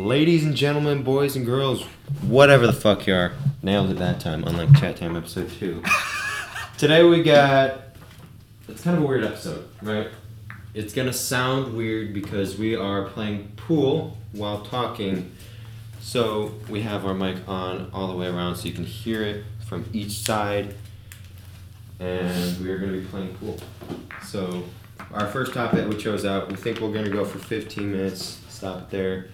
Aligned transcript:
Ladies 0.00 0.46
and 0.46 0.56
gentlemen, 0.56 1.02
boys 1.02 1.36
and 1.36 1.44
girls, 1.44 1.82
whatever 2.22 2.66
the 2.66 2.72
fuck 2.72 3.06
you 3.06 3.14
are, 3.14 3.32
nailed 3.62 3.90
it 3.90 3.98
that 3.98 4.18
time, 4.18 4.44
unlike 4.44 4.74
Chat 4.80 4.96
Time 4.96 5.14
episode 5.14 5.50
2. 5.50 5.82
Today 6.78 7.04
we 7.04 7.22
got. 7.22 7.82
It's 8.66 8.82
kind 8.82 8.96
of 8.96 9.02
a 9.02 9.06
weird 9.06 9.24
episode, 9.24 9.68
right? 9.82 10.08
It's 10.72 10.94
gonna 10.94 11.12
sound 11.12 11.76
weird 11.76 12.14
because 12.14 12.56
we 12.56 12.74
are 12.74 13.08
playing 13.08 13.52
pool 13.56 14.16
while 14.32 14.62
talking. 14.62 15.32
So 16.00 16.54
we 16.70 16.80
have 16.80 17.04
our 17.04 17.12
mic 17.12 17.46
on 17.46 17.90
all 17.92 18.08
the 18.08 18.16
way 18.16 18.28
around 18.28 18.56
so 18.56 18.68
you 18.68 18.72
can 18.72 18.86
hear 18.86 19.22
it 19.22 19.44
from 19.68 19.84
each 19.92 20.12
side. 20.12 20.76
And 21.98 22.58
we 22.58 22.70
are 22.70 22.78
gonna 22.78 22.92
be 22.92 23.04
playing 23.04 23.34
pool. 23.34 23.58
So 24.22 24.62
our 25.12 25.26
first 25.26 25.52
topic 25.52 25.86
we 25.86 25.98
chose 25.98 26.24
out, 26.24 26.48
we 26.48 26.56
think 26.56 26.80
we're 26.80 26.90
gonna 26.90 27.10
go 27.10 27.26
for 27.26 27.38
15 27.38 27.92
minutes, 27.92 28.40
stop 28.48 28.78
it 28.78 28.90
there 28.90 29.26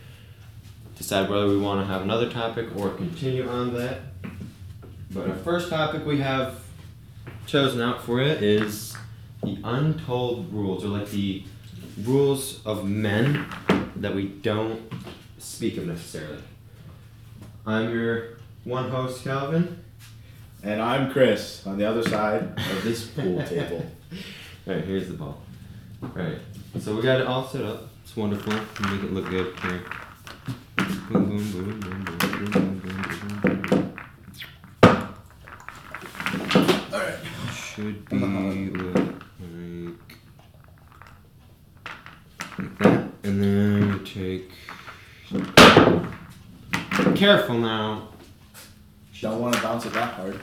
decide 0.96 1.30
whether 1.30 1.46
we 1.46 1.58
want 1.58 1.80
to 1.80 1.86
have 1.86 2.02
another 2.02 2.28
topic 2.28 2.68
or 2.76 2.90
continue 2.90 3.48
on 3.48 3.74
that. 3.74 4.00
But 5.10 5.28
our 5.28 5.36
first 5.36 5.70
topic 5.70 6.04
we 6.04 6.18
have 6.18 6.60
chosen 7.46 7.80
out 7.80 8.02
for 8.02 8.20
you 8.20 8.32
is 8.32 8.96
the 9.42 9.58
untold 9.62 10.52
rules, 10.52 10.84
or 10.84 10.88
like 10.88 11.10
the 11.10 11.44
rules 12.02 12.64
of 12.66 12.84
men 12.84 13.46
that 13.96 14.14
we 14.14 14.26
don't 14.26 14.80
speak 15.38 15.76
of 15.76 15.86
necessarily. 15.86 16.42
I'm 17.64 17.90
your 17.90 18.38
one 18.64 18.90
host, 18.90 19.22
Calvin. 19.22 19.84
And 20.62 20.82
I'm 20.82 21.12
Chris 21.12 21.64
on 21.66 21.78
the 21.78 21.84
other 21.84 22.02
side 22.02 22.42
of 22.42 22.82
this 22.82 23.06
pool 23.06 23.42
table. 23.44 23.86
Alright, 24.68 24.84
here's 24.84 25.06
the 25.06 25.14
ball. 25.14 25.40
Alright, 26.02 26.38
so 26.80 26.96
we 26.96 27.02
got 27.02 27.20
it 27.20 27.26
all 27.26 27.46
set 27.46 27.64
up. 27.64 27.88
It's 28.02 28.16
wonderful. 28.16 28.52
Make 28.52 29.04
it 29.04 29.12
look 29.12 29.30
good 29.30 29.56
here. 29.60 29.82
Alright. 36.92 37.18
Should 37.54 38.08
be 38.08 38.16
like, 38.18 38.72
like 42.58 42.78
that, 42.78 43.08
and 43.22 43.42
then 43.42 43.88
you 43.88 43.98
take. 44.04 44.50
Careful 47.14 47.58
now. 47.58 48.08
Don't 49.20 49.40
want 49.40 49.54
to 49.54 49.62
bounce 49.62 49.86
it 49.86 49.92
that 49.92 50.14
hard. 50.14 50.40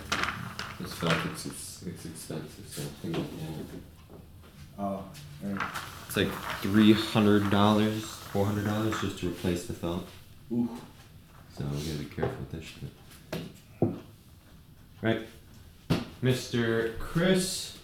This 0.80 0.94
felt 0.94 1.14
it's, 1.32 1.46
it's, 1.46 1.84
it's 1.86 2.06
expensive, 2.06 2.66
so 2.68 2.82
I 2.82 2.86
think 3.12 3.18
Oh, 4.80 5.04
alright. 5.46 5.72
it's 6.08 6.18
like 6.18 6.32
three 6.62 6.94
hundred 6.94 7.50
dollars, 7.52 8.04
four 8.06 8.46
hundred 8.46 8.66
dollars 8.66 9.00
just 9.02 9.20
to 9.20 9.28
replace 9.30 9.66
the 9.66 9.74
felt. 9.74 10.08
Ooh. 10.52 10.70
So 11.58 11.64
we 11.66 11.78
gotta 11.86 12.00
be 12.00 12.06
careful 12.06 12.38
with 12.40 12.52
this 12.52 12.66
shit. 12.66 13.94
Right. 15.02 15.22
Mr. 16.24 16.98
Chris 17.00 17.78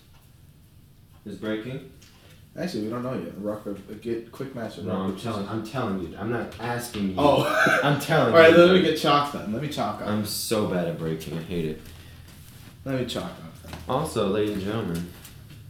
is 1.26 1.36
breaking. 1.36 1.92
Actually, 2.58 2.84
we 2.84 2.90
don't 2.90 3.04
know 3.04 3.14
yet. 3.14 3.34
Rock 3.38 3.66
a, 3.68 3.72
a 3.72 3.96
get 3.96 4.32
quick 4.32 4.56
match 4.56 4.78
with 4.78 4.86
No, 4.86 4.94
rock, 4.94 5.04
I'm 5.04 5.18
telling. 5.18 5.48
I'm 5.50 5.66
telling 5.66 6.00
you. 6.02 6.18
I'm 6.18 6.32
not 6.32 6.54
asking 6.60 7.10
you. 7.10 7.16
Oh. 7.18 7.80
I'm 7.84 8.00
telling 8.00 8.28
you. 8.34 8.38
Alright, 8.40 8.54
you. 8.54 8.64
let 8.64 8.74
me 8.74 8.82
get 8.82 8.98
chalk 8.98 9.32
then. 9.34 9.54
Let 9.54 9.62
me 9.62 9.70
chalk 9.70 10.02
up. 10.02 10.08
I'm 10.08 10.26
so 10.26 10.68
bad 10.68 10.88
at 10.88 10.98
breaking. 10.98 11.38
I 11.38 11.42
hate 11.44 11.66
it. 11.66 11.82
Let 12.86 13.00
me 13.00 13.06
chalk 13.06 13.26
up 13.26 13.64
then. 13.64 13.74
Also, 13.88 14.28
ladies 14.30 14.56
and 14.56 14.64
gentlemen, 14.64 15.10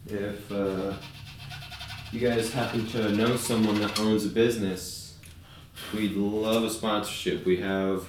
if 0.08 0.52
uh, 0.52 0.94
you 2.12 2.20
guys 2.20 2.52
happen 2.54 2.88
to 2.88 3.12
know 3.12 3.36
someone 3.36 3.80
that 3.82 4.00
owns 4.00 4.26
a 4.26 4.30
business, 4.30 4.99
we'd 5.94 6.14
love 6.16 6.64
a 6.64 6.70
sponsorship. 6.70 7.46
We 7.46 7.58
have 7.58 8.08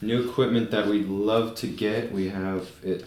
new 0.00 0.28
equipment 0.28 0.70
that 0.70 0.86
we'd 0.86 1.08
love 1.08 1.54
to 1.56 1.66
get. 1.66 2.12
We 2.12 2.28
have 2.28 2.68
it. 2.82 3.04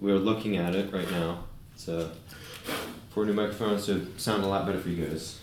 We're 0.00 0.18
looking 0.18 0.56
at 0.56 0.74
it 0.74 0.92
right 0.92 1.10
now. 1.10 1.44
It's 1.74 1.88
uh, 1.88 2.08
for 3.10 3.24
new 3.24 3.32
microphones 3.34 3.86
to 3.86 4.06
sound 4.16 4.42
a 4.44 4.46
lot 4.46 4.66
better 4.66 4.78
for 4.80 4.88
you 4.88 5.04
guys. 5.06 5.38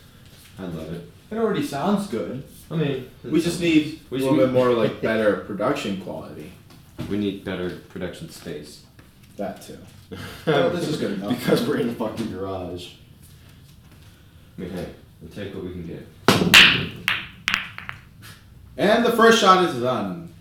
I 0.57 0.63
love 0.63 0.91
it. 0.93 1.09
It 1.31 1.37
already 1.37 1.63
sounds 1.63 2.07
good. 2.07 2.43
I 2.71 2.75
mean, 2.75 3.09
We 3.23 3.41
just 3.41 3.61
need 3.61 3.99
We 4.09 4.17
a 4.17 4.21
little 4.21 4.37
need- 4.37 4.45
bit 4.45 4.53
more 4.53 4.71
like 4.71 5.01
better 5.01 5.37
production 5.37 6.01
quality. 6.01 6.51
we 7.09 7.17
need 7.17 7.43
better 7.45 7.69
production 7.89 8.29
space. 8.29 8.83
That 9.37 9.61
too. 9.61 9.77
Well, 10.47 10.71
this 10.71 10.87
is 10.87 10.97
good 10.97 11.13
enough. 11.13 11.37
because 11.39 11.65
we're 11.67 11.77
in 11.77 11.89
a 11.89 11.93
fucking 11.93 12.31
garage. 12.31 12.93
I 14.57 14.61
mean, 14.61 14.71
hey, 14.71 14.87
we'll 15.21 15.31
take 15.31 15.53
what 15.53 15.63
we 15.63 15.71
can 15.71 15.85
get. 15.85 16.05
And 18.79 19.03
the 19.05 19.11
first 19.11 19.41
shot 19.41 19.65
is 19.65 19.81
done. 19.81 20.33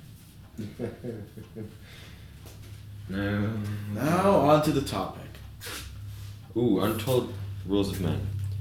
no. 3.08 3.50
Now 3.94 4.30
on 4.30 4.62
to 4.62 4.70
the 4.70 4.82
topic. 4.82 5.22
Ooh, 6.56 6.80
untold 6.80 7.32
rules 7.66 7.90
of 7.90 8.00
men. 8.00 8.20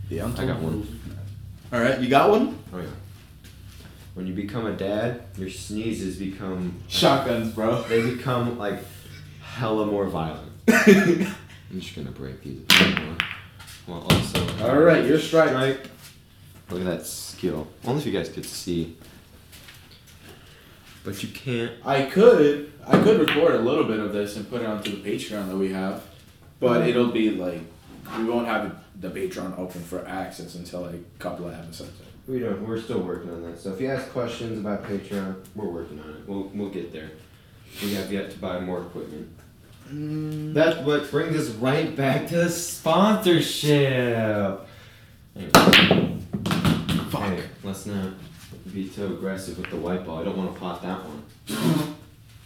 The 0.09 0.21
I 0.21 0.45
got 0.45 0.59
one. 0.61 0.99
All 1.71 1.79
right, 1.81 1.99
you 1.99 2.09
got 2.09 2.31
one. 2.31 2.57
Oh 2.73 2.79
yeah. 2.79 2.87
When 4.15 4.25
you 4.25 4.33
become 4.33 4.65
a 4.65 4.71
dad, 4.71 5.25
your 5.37 5.49
sneezes 5.49 6.15
become 6.17 6.81
Shotguns, 6.87 7.53
bro. 7.53 7.83
they 7.83 8.01
become 8.01 8.57
like 8.57 8.79
hella 9.43 9.85
more 9.85 10.07
violent. 10.07 10.51
I'm 10.69 11.27
just 11.79 11.95
gonna 11.95 12.09
break 12.11 12.41
these 12.41 12.61
a 12.61 12.65
bit 12.65 13.03
more. 13.03 13.17
Well, 13.85 14.07
also. 14.09 14.65
All 14.65 14.79
right, 14.79 15.05
you're 15.05 15.19
strike. 15.19 15.49
Strike. 15.49 15.89
Look 16.71 16.79
at 16.79 16.85
that 16.85 17.05
skill. 17.05 17.67
Only 17.85 17.99
if 18.01 18.07
you 18.07 18.13
guys 18.13 18.29
could 18.29 18.45
see. 18.45 18.97
But 21.07 21.23
you 21.23 21.29
can't. 21.29 21.71
I 21.85 22.03
could, 22.03 22.73
I 22.85 23.01
could 23.01 23.17
record 23.17 23.55
a 23.55 23.59
little 23.59 23.85
bit 23.85 24.01
of 24.01 24.11
this 24.11 24.35
and 24.35 24.49
put 24.49 24.61
it 24.61 24.67
onto 24.67 25.01
the 25.01 25.09
Patreon 25.09 25.47
that 25.47 25.55
we 25.55 25.71
have, 25.71 26.03
but 26.59 26.81
mm-hmm. 26.81 26.89
it'll 26.89 27.11
be 27.11 27.29
like 27.29 27.61
we 28.17 28.25
won't 28.25 28.45
have 28.45 28.75
the 28.99 29.09
Patreon 29.09 29.57
open 29.57 29.81
for 29.83 30.05
access 30.05 30.55
until 30.55 30.81
like 30.81 30.95
a 30.95 31.19
couple 31.19 31.47
of 31.47 31.53
episodes. 31.53 31.93
We 32.27 32.39
don't. 32.39 32.67
We're 32.67 32.81
still 32.81 32.99
working 32.99 33.29
on 33.29 33.41
that. 33.43 33.57
So 33.57 33.71
if 33.71 33.79
you 33.79 33.89
ask 33.89 34.09
questions 34.09 34.59
about 34.59 34.83
Patreon, 34.83 35.45
we're 35.55 35.69
working 35.69 35.97
on 36.01 36.09
it. 36.09 36.27
We'll 36.27 36.51
we'll 36.53 36.71
get 36.71 36.91
there. 36.91 37.11
We 37.81 37.93
have 37.93 38.11
yet 38.11 38.29
to 38.31 38.37
buy 38.39 38.59
more 38.59 38.81
equipment. 38.81 39.29
Mm. 39.89 40.53
That's 40.53 40.85
what 40.85 41.09
brings 41.09 41.37
us 41.37 41.55
right 41.55 41.95
back 41.95 42.27
to 42.27 42.35
the 42.35 42.49
sponsorship. 42.49 43.71
Anyway, 45.37 45.51
Fuck. 47.09 47.21
hey, 47.21 47.43
let's 47.63 47.85
not 47.85 48.11
be 48.73 48.89
too 48.89 49.05
aggressive 49.05 49.57
with 49.57 49.69
the 49.69 49.77
white 49.77 50.05
ball. 50.05 50.19
I 50.19 50.23
don't 50.25 50.37
want 50.37 50.53
to 50.53 50.59
pot 50.59 50.81
that 50.81 50.99
one. 51.03 51.23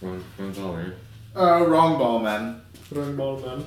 wrong, 0.00 0.24
wrong 0.38 0.52
ball, 0.52 0.72
man. 0.74 0.94
Uh, 1.34 1.64
wrong 1.66 1.98
ball, 1.98 2.18
man. 2.20 2.62
Wrong 2.90 3.16
ball, 3.16 3.36
man. 3.40 3.64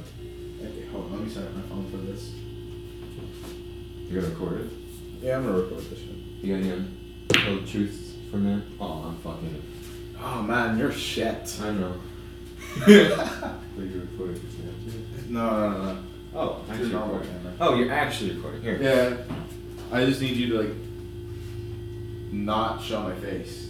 Okay, 0.61 0.85
hold 0.87 1.05
on. 1.05 1.11
Let 1.13 1.21
me 1.21 1.29
set 1.33 1.43
up 1.43 1.55
my 1.55 1.61
phone 1.63 1.89
for 1.91 1.97
this. 1.97 2.31
You're 4.09 4.21
gonna 4.21 4.33
record 4.33 4.61
it. 4.61 4.71
Yeah, 5.21 5.37
I'm 5.37 5.45
gonna 5.45 5.57
record 5.59 5.79
this 5.89 5.99
shit. 5.99 6.09
You 6.09 6.55
got 6.55 6.63
any 6.63 6.87
untold 7.29 7.67
truths 7.67 8.13
from 8.29 8.43
that? 8.45 8.61
Oh, 8.79 9.03
I'm 9.07 9.17
fucking. 9.17 9.63
Oh 10.21 10.41
man, 10.43 10.77
you're 10.77 10.91
shit. 10.91 11.59
I 11.61 11.71
know. 11.71 11.95
no, 12.87 12.87
Are 12.87 13.83
you 13.83 14.07
recording 14.11 14.35
for 14.35 14.47
Snapchat? 14.47 15.29
no, 15.29 15.69
no, 15.69 15.83
no. 15.93 15.97
Oh, 16.35 16.59
Just 16.59 16.71
actually 16.71 16.89
normal 16.91 17.15
recording. 17.19 17.31
camera. 17.41 17.53
Oh, 17.61 17.75
you're 17.75 17.91
actually 17.91 18.35
recording. 18.35 18.61
Here. 18.61 18.77
Yeah, 18.81 19.17
I 19.91 20.05
just 20.05 20.21
need 20.21 20.35
you 20.35 20.47
to 20.53 20.61
like 20.61 20.75
not 22.43 22.81
show 22.81 23.01
my 23.03 23.15
face, 23.15 23.69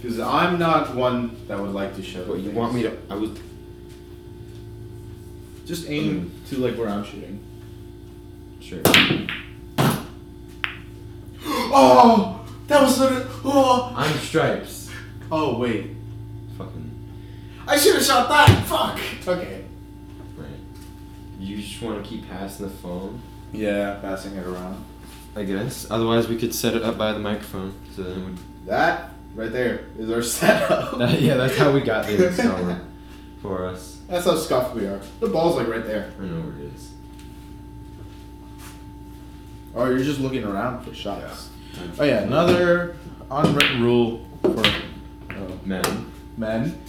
because 0.00 0.20
I'm 0.20 0.58
not 0.58 0.94
one 0.94 1.36
that 1.48 1.58
would 1.58 1.72
like 1.72 1.96
to 1.96 2.02
show. 2.02 2.24
What 2.24 2.40
you 2.40 2.50
face. 2.50 2.56
want 2.56 2.74
me 2.74 2.82
to? 2.82 2.96
I 3.10 3.14
was. 3.14 3.30
Just 5.66 5.88
aim 5.88 6.30
mm. 6.30 6.48
to 6.50 6.58
like 6.58 6.76
where 6.76 6.88
I'm 6.88 7.04
shooting. 7.04 7.42
Sure. 8.60 8.80
Oh, 11.76 12.46
that 12.68 12.80
was 12.82 13.00
literally. 13.00 13.26
Oh, 13.44 13.92
I'm 13.96 14.16
stripes. 14.18 14.90
oh 15.32 15.58
wait, 15.58 15.90
Fucking. 16.56 17.08
I 17.66 17.76
should 17.76 17.96
have 17.96 18.04
shot 18.04 18.28
that. 18.28 18.64
Fuck. 18.66 19.00
Okay. 19.26 19.64
Right. 20.36 20.48
You 21.40 21.56
just 21.56 21.82
want 21.82 22.02
to 22.02 22.08
keep 22.08 22.28
passing 22.28 22.66
the 22.66 22.72
phone. 22.72 23.20
Yeah, 23.52 23.98
passing 24.00 24.36
it 24.36 24.46
around. 24.46 24.84
I 25.36 25.44
guess. 25.44 25.86
Otherwise, 25.90 26.28
we 26.28 26.36
could 26.36 26.54
set 26.54 26.74
it 26.74 26.82
up 26.82 26.96
by 26.96 27.12
the 27.12 27.18
microphone. 27.18 27.74
So 27.94 28.02
then 28.02 28.26
we. 28.26 28.32
That 28.66 29.10
right 29.34 29.52
there 29.52 29.86
is 29.98 30.10
our 30.10 30.22
setup. 30.22 30.98
That, 30.98 31.20
yeah, 31.20 31.34
that's 31.34 31.56
how 31.56 31.72
we 31.72 31.80
got 31.80 32.06
the 32.06 32.12
installer 32.16 32.84
for 33.42 33.66
us. 33.66 33.98
That's 34.08 34.24
how 34.26 34.36
scuffed 34.36 34.74
we 34.74 34.86
are. 34.86 35.00
The 35.20 35.28
ball's 35.28 35.56
like 35.56 35.68
right 35.68 35.84
there. 35.84 36.12
I 36.20 36.24
know 36.24 36.40
where 36.40 36.58
it 36.58 36.72
is. 36.74 36.90
Oh, 39.74 39.88
you're 39.88 39.98
just 39.98 40.20
looking 40.20 40.44
around 40.44 40.84
for 40.84 40.94
shots. 40.94 41.50
Oh 41.98 42.04
yeah, 42.04 42.20
another 42.20 42.96
unwritten 43.30 43.82
rule 43.82 44.24
for 44.40 44.60
uh, 44.60 45.48
Men. 45.64 46.12
men 46.36 46.80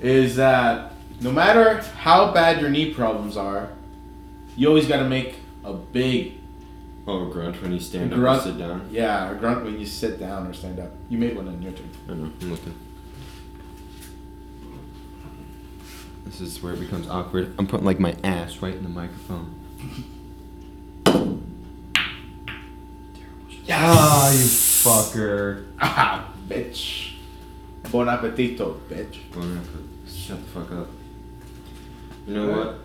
is 0.00 0.36
that 0.36 0.92
no 1.20 1.32
matter 1.32 1.78
how 1.98 2.32
bad 2.32 2.60
your 2.60 2.68
knee 2.70 2.92
problems 2.92 3.36
are, 3.36 3.70
you 4.56 4.68
always 4.68 4.86
got 4.86 4.98
to 4.98 5.08
make 5.08 5.36
a 5.64 5.72
big 5.72 6.37
Oh, 7.10 7.24
grunt 7.24 7.62
when 7.62 7.72
you 7.72 7.80
stand 7.80 8.12
Grunt. 8.12 8.40
up 8.40 8.46
or 8.46 8.50
sit 8.50 8.58
down. 8.58 8.86
Yeah, 8.90 9.30
a 9.30 9.34
grunt 9.34 9.64
when 9.64 9.80
you 9.80 9.86
sit 9.86 10.20
down 10.20 10.46
or 10.46 10.52
stand 10.52 10.78
up. 10.78 10.90
You 11.08 11.16
made 11.16 11.34
one 11.34 11.48
in 11.48 11.62
your 11.62 11.72
turn. 11.72 11.88
I 12.06 12.12
know. 12.12 12.30
I'm 12.42 12.50
looking. 12.50 12.74
This 16.26 16.42
is 16.42 16.62
where 16.62 16.74
it 16.74 16.80
becomes 16.80 17.08
awkward. 17.08 17.54
I'm 17.58 17.66
putting 17.66 17.86
like 17.86 17.98
my 17.98 18.14
ass 18.22 18.60
right 18.60 18.74
in 18.74 18.82
the 18.82 18.90
microphone. 18.90 19.54
Ah, 23.70 24.30
you 24.32 24.38
fucker. 24.38 25.66
Ah, 25.80 26.30
bitch. 26.46 27.14
Bon 27.90 28.06
appetito, 28.06 28.78
bitch. 28.88 29.16
Well, 29.34 29.46
Shut 30.06 30.38
the 30.40 30.46
fuck 30.60 30.70
up. 30.72 30.88
You 32.26 32.34
know 32.34 32.50
what? 32.50 32.80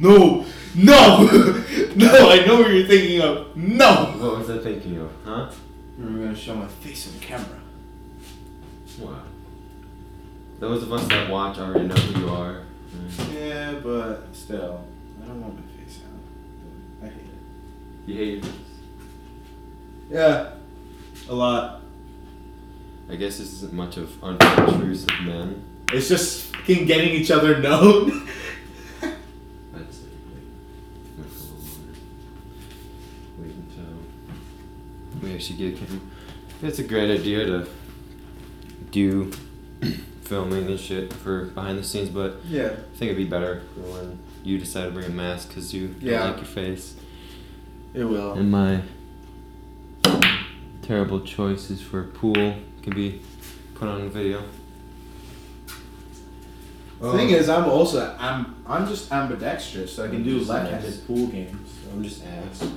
No, 0.00 0.46
no, 0.74 1.24
no! 1.96 2.30
I 2.30 2.44
know 2.46 2.60
what 2.60 2.70
you're 2.72 2.86
thinking 2.86 3.20
of. 3.20 3.56
No. 3.56 4.14
What 4.18 4.38
was 4.38 4.50
I 4.50 4.58
thinking 4.58 4.98
of? 4.98 5.10
Huh? 5.24 5.50
We're 5.98 6.24
gonna 6.24 6.34
show 6.34 6.54
my 6.54 6.66
face 6.66 7.12
on 7.12 7.20
camera. 7.20 7.60
What? 8.98 9.24
Those 10.58 10.82
of 10.82 10.92
us 10.92 11.06
that 11.08 11.30
watch 11.30 11.58
already 11.58 11.86
know 11.86 11.94
who 11.94 12.20
you 12.20 12.28
are. 12.28 12.62
Mm. 12.94 13.34
Yeah, 13.34 13.72
but 13.82 14.34
still, 14.34 14.84
I 15.22 15.26
don't 15.26 15.40
want 15.40 15.54
my 15.54 15.84
face 15.84 16.00
out. 16.04 17.06
I 17.06 17.06
hate 17.06 17.16
it. 17.16 18.08
You 18.08 18.14
hate 18.14 18.44
it. 18.44 18.50
Yeah, 20.10 20.52
a 21.28 21.34
lot. 21.34 21.82
I 23.10 23.16
guess 23.16 23.38
this 23.38 23.52
isn't 23.54 23.72
much 23.72 23.96
of 23.96 24.22
untold 24.22 24.80
truths 24.80 25.04
of 25.04 25.20
men. 25.26 25.64
It's 25.92 26.08
just 26.08 26.54
fucking 26.54 26.86
getting 26.86 27.10
each 27.10 27.30
other 27.30 27.58
known. 27.58 28.10
I'd 29.02 29.92
say 29.92 30.08
wait, 30.28 30.44
wait 31.18 31.30
for 31.30 31.44
a 31.44 31.56
little 31.56 31.64
longer. 31.64 31.98
Wait 35.22 35.32
until 35.50 35.66
we 35.66 35.72
actually 35.72 35.86
get 35.86 35.88
him. 35.90 36.10
It's 36.62 36.78
a 36.78 36.84
great 36.84 37.10
idea 37.10 37.46
to 37.46 37.66
do 38.90 39.32
filming 40.22 40.66
and 40.66 40.78
shit 40.78 41.12
for 41.12 41.46
behind 41.46 41.78
the 41.78 41.84
scenes, 41.84 42.08
but 42.08 42.36
yeah. 42.44 42.66
I 42.66 42.96
think 42.96 43.10
it'd 43.12 43.16
be 43.16 43.24
better 43.24 43.62
when 43.76 44.18
you 44.44 44.58
decide 44.58 44.84
to 44.86 44.90
bring 44.90 45.06
a 45.06 45.10
mask 45.10 45.48
because 45.48 45.72
you 45.74 45.94
Yeah. 46.00 46.18
don't 46.20 46.26
like 46.32 46.36
your 46.38 46.44
face. 46.46 46.94
It 47.94 48.04
will. 48.04 48.32
And 48.34 48.50
my 48.50 48.82
terrible 50.82 51.20
choices 51.20 51.80
for 51.80 52.04
pool 52.04 52.56
can 52.82 52.94
be 52.94 53.20
put 53.74 53.88
on 53.88 54.08
video. 54.10 54.42
The 57.00 57.12
thing 57.12 57.30
is, 57.30 57.48
I'm 57.48 57.64
also 57.64 58.14
I'm 58.18 58.62
I'm 58.66 58.86
just 58.86 59.10
ambidextrous, 59.10 59.94
so 59.94 60.04
I 60.04 60.08
can 60.08 60.16
I'm 60.16 60.22
do 60.24 60.38
just 60.38 60.50
left-handed 60.50 60.90
ass. 60.90 60.96
pool 60.98 61.26
games. 61.28 61.70
So 61.82 61.90
I'm 61.92 62.02
just 62.04 62.22
ass. 62.26 62.70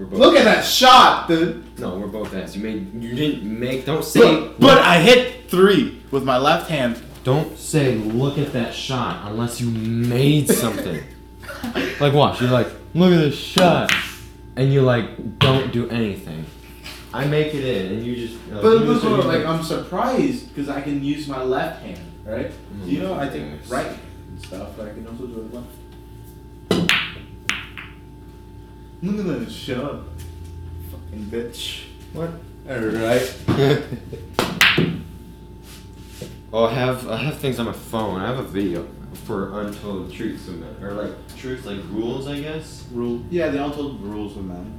We're 0.00 0.06
both 0.06 0.18
Look 0.18 0.36
at 0.36 0.44
that 0.44 0.64
shot, 0.64 1.28
dude. 1.28 1.78
No, 1.78 1.98
we're 1.98 2.06
both 2.06 2.34
ass. 2.34 2.56
You 2.56 2.62
made. 2.62 3.02
You 3.02 3.14
didn't 3.14 3.60
make. 3.60 3.84
Don't 3.84 4.02
say. 4.02 4.20
But, 4.20 4.58
but 4.58 4.78
I 4.78 4.98
hit 4.98 5.50
three 5.50 6.02
with 6.10 6.24
my 6.24 6.38
left 6.38 6.70
hand. 6.70 7.02
Don't 7.22 7.58
say. 7.58 7.96
Look 7.96 8.38
at 8.38 8.54
that 8.54 8.72
shot 8.72 9.30
unless 9.30 9.60
you 9.60 9.70
made 9.70 10.48
something. 10.48 11.04
like 12.00 12.14
watch. 12.14 12.40
You're 12.40 12.50
like, 12.50 12.68
look 12.94 13.12
at 13.12 13.18
this 13.18 13.36
shot, 13.36 13.92
and 14.56 14.72
you 14.72 14.80
like 14.80 15.38
don't 15.38 15.70
do 15.70 15.86
anything. 15.90 16.46
I 17.12 17.26
make 17.26 17.54
it 17.54 17.62
in, 17.62 17.92
and 17.92 18.06
you 18.06 18.26
just. 18.26 18.40
Uh, 18.50 18.62
But 18.62 18.78
look, 18.78 19.02
look, 19.02 19.26
like 19.26 19.44
I'm 19.44 19.62
surprised 19.62 20.48
because 20.48 20.70
I 20.70 20.80
can 20.80 21.04
use 21.04 21.28
my 21.28 21.42
left 21.42 21.82
hand, 21.82 22.00
right? 22.24 22.50
Mm, 22.72 22.86
you 22.86 23.00
know, 23.00 23.20
I 23.20 23.28
think 23.28 23.60
right 23.68 23.98
and 24.28 24.40
stuff, 24.40 24.70
but 24.78 24.86
I 24.88 24.94
can 24.94 25.06
also 25.06 25.26
do 25.26 25.40
it 25.40 25.52
left. 25.52 25.66
Look 29.02 29.18
at 29.18 29.40
that 29.40 29.50
shot, 29.50 30.02
fucking 30.90 31.24
bitch. 31.30 31.84
What? 32.12 32.30
All 32.68 32.78
right. 32.78 33.34
oh, 36.52 36.66
I 36.66 36.74
have 36.74 37.08
I 37.08 37.16
have 37.16 37.38
things 37.38 37.58
on 37.58 37.64
my 37.64 37.72
phone. 37.72 38.20
I 38.20 38.26
have 38.26 38.38
a 38.38 38.42
video 38.42 38.86
for 39.24 39.58
untold 39.58 40.12
truths 40.12 40.48
of 40.48 40.58
men, 40.58 40.76
or 40.82 40.92
like 40.92 41.36
truths 41.36 41.64
like 41.64 41.78
rules, 41.88 42.28
I 42.28 42.40
guess. 42.40 42.84
Rule. 42.92 43.22
Yeah, 43.30 43.48
the 43.48 43.64
untold 43.64 44.02
rules 44.02 44.36
of 44.36 44.44
man. 44.44 44.78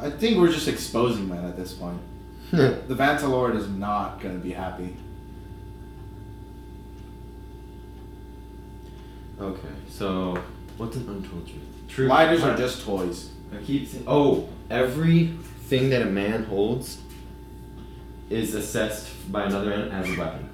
I 0.00 0.08
think 0.08 0.38
we're 0.38 0.50
just 0.50 0.66
exposing 0.66 1.28
man 1.28 1.44
at 1.44 1.56
this 1.58 1.74
point. 1.74 2.00
The 2.52 2.94
Vantalord 2.94 3.54
is 3.56 3.68
not 3.68 4.20
gonna 4.20 4.38
be 4.38 4.52
happy. 4.52 4.96
Okay, 9.42 9.68
so 9.88 10.38
what's 10.76 10.96
an 10.96 11.08
untold 11.08 11.46
truth? 11.46 11.62
Truth. 11.88 12.08
Lighters 12.08 12.42
are 12.42 12.56
just 12.56 12.84
toys. 12.84 13.30
I 13.52 13.62
keep 13.62 13.86
saying, 13.88 14.04
oh, 14.06 14.48
everything 14.70 15.90
that 15.90 16.02
a 16.02 16.06
man 16.06 16.44
holds 16.44 16.98
is 18.30 18.54
assessed 18.54 19.30
by 19.30 19.44
another 19.44 19.70
man 19.70 19.88
as 19.90 20.08
a 20.08 20.18
weapon. 20.18 20.48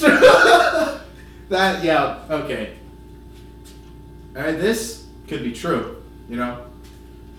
that 1.50 1.84
yeah 1.84 2.20
okay. 2.30 2.76
Alright, 4.36 4.58
this 4.58 5.06
could 5.28 5.42
be 5.42 5.52
true. 5.52 6.02
You 6.28 6.36
know, 6.36 6.64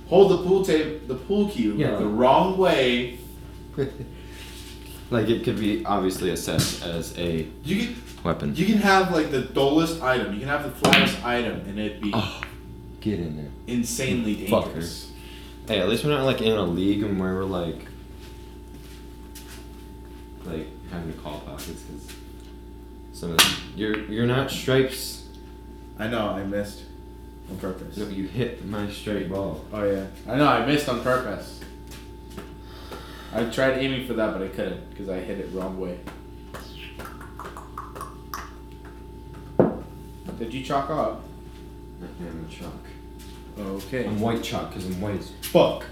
hold 0.07 0.31
the 0.31 0.37
pool 0.47 0.63
tape, 0.63 1.07
the 1.07 1.15
pool 1.15 1.49
cue 1.49 1.73
Yeah. 1.73 1.95
the 1.95 2.05
wrong 2.05 2.57
way. 2.57 3.17
like 5.11 5.29
it 5.29 5.43
could 5.43 5.59
be 5.59 5.85
obviously 5.85 6.31
assessed 6.31 6.83
as 6.83 7.15
a 7.19 7.47
You 7.63 7.85
can 7.87 7.95
weapon. 8.23 8.55
you 8.55 8.65
can 8.65 8.77
have 8.77 9.11
like 9.11 9.29
the 9.29 9.41
dullest 9.41 10.01
item. 10.01 10.33
You 10.33 10.39
can 10.39 10.47
have 10.49 10.63
the 10.63 10.71
flattest 10.71 11.23
item, 11.23 11.59
and 11.67 11.77
it'd 11.79 12.01
be 12.01 12.11
oh, 12.13 12.41
get 13.01 13.19
in 13.19 13.35
there. 13.35 13.51
insanely 13.67 14.31
You 14.33 14.47
dangerous. 14.47 15.11
Hey, 15.67 15.79
at 15.79 15.87
least 15.89 16.03
we're 16.03 16.09
not 16.11 16.25
like 16.25 16.41
in 16.41 16.53
a 16.57 16.63
league 16.63 17.03
and 17.03 17.19
where 17.19 17.35
we're 17.35 17.43
like, 17.43 17.85
like 20.45 20.67
having 20.91 21.13
to 21.13 21.19
call 21.19 21.39
pockets 21.41 21.81
because 21.83 22.07
some 23.13 23.31
of 23.31 23.37
the, 23.37 23.55
you're 23.75 23.97
you're 24.05 24.25
not 24.25 24.49
stripes. 24.49 25.27
I 25.99 26.07
know 26.07 26.29
I 26.29 26.43
missed 26.43 26.83
on 27.49 27.57
purpose. 27.57 27.97
No, 27.97 28.07
you 28.07 28.27
hit 28.27 28.65
my 28.65 28.89
straight 28.89 29.29
ball. 29.29 29.63
Oh 29.71 29.83
yeah, 29.83 30.07
I 30.27 30.37
know 30.37 30.47
I 30.47 30.65
missed 30.65 30.89
on 30.89 31.01
purpose. 31.01 31.59
I 33.33 33.45
tried 33.45 33.77
aiming 33.77 34.07
for 34.07 34.13
that, 34.13 34.33
but 34.33 34.41
I 34.41 34.49
couldn't 34.49 34.89
because 34.89 35.07
I 35.07 35.19
hit 35.19 35.39
it 35.39 35.53
wrong 35.53 35.79
way. 35.79 35.99
Did 40.37 40.53
you 40.53 40.63
chalk 40.63 40.89
up? 40.89 41.23
I'm 42.01 42.45
a 42.45 42.51
chalk. 42.51 42.73
Okay. 43.57 44.05
I'm 44.05 44.19
white 44.19 44.43
chalk 44.43 44.69
because 44.69 44.85
I'm 44.85 44.99
white 44.99 45.19
as 45.19 45.31
fuck. 45.43 45.85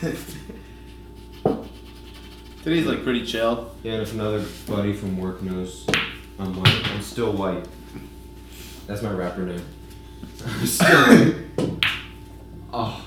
Today's 2.62 2.86
like 2.86 3.02
pretty 3.02 3.26
chill. 3.26 3.74
Yeah, 3.82 3.94
and 3.94 4.02
if 4.02 4.14
another 4.14 4.44
buddy 4.66 4.92
from 4.92 5.18
work 5.18 5.42
knows 5.42 5.86
I'm 6.38 6.54
white, 6.54 6.90
I'm 6.92 7.02
still 7.02 7.32
white. 7.32 7.66
That's 8.86 9.02
my 9.02 9.10
rapper 9.10 9.42
name. 9.42 9.64
I'm 10.46 10.66
still 10.66 10.88
white. 10.88 11.34
Oh. 12.72 13.04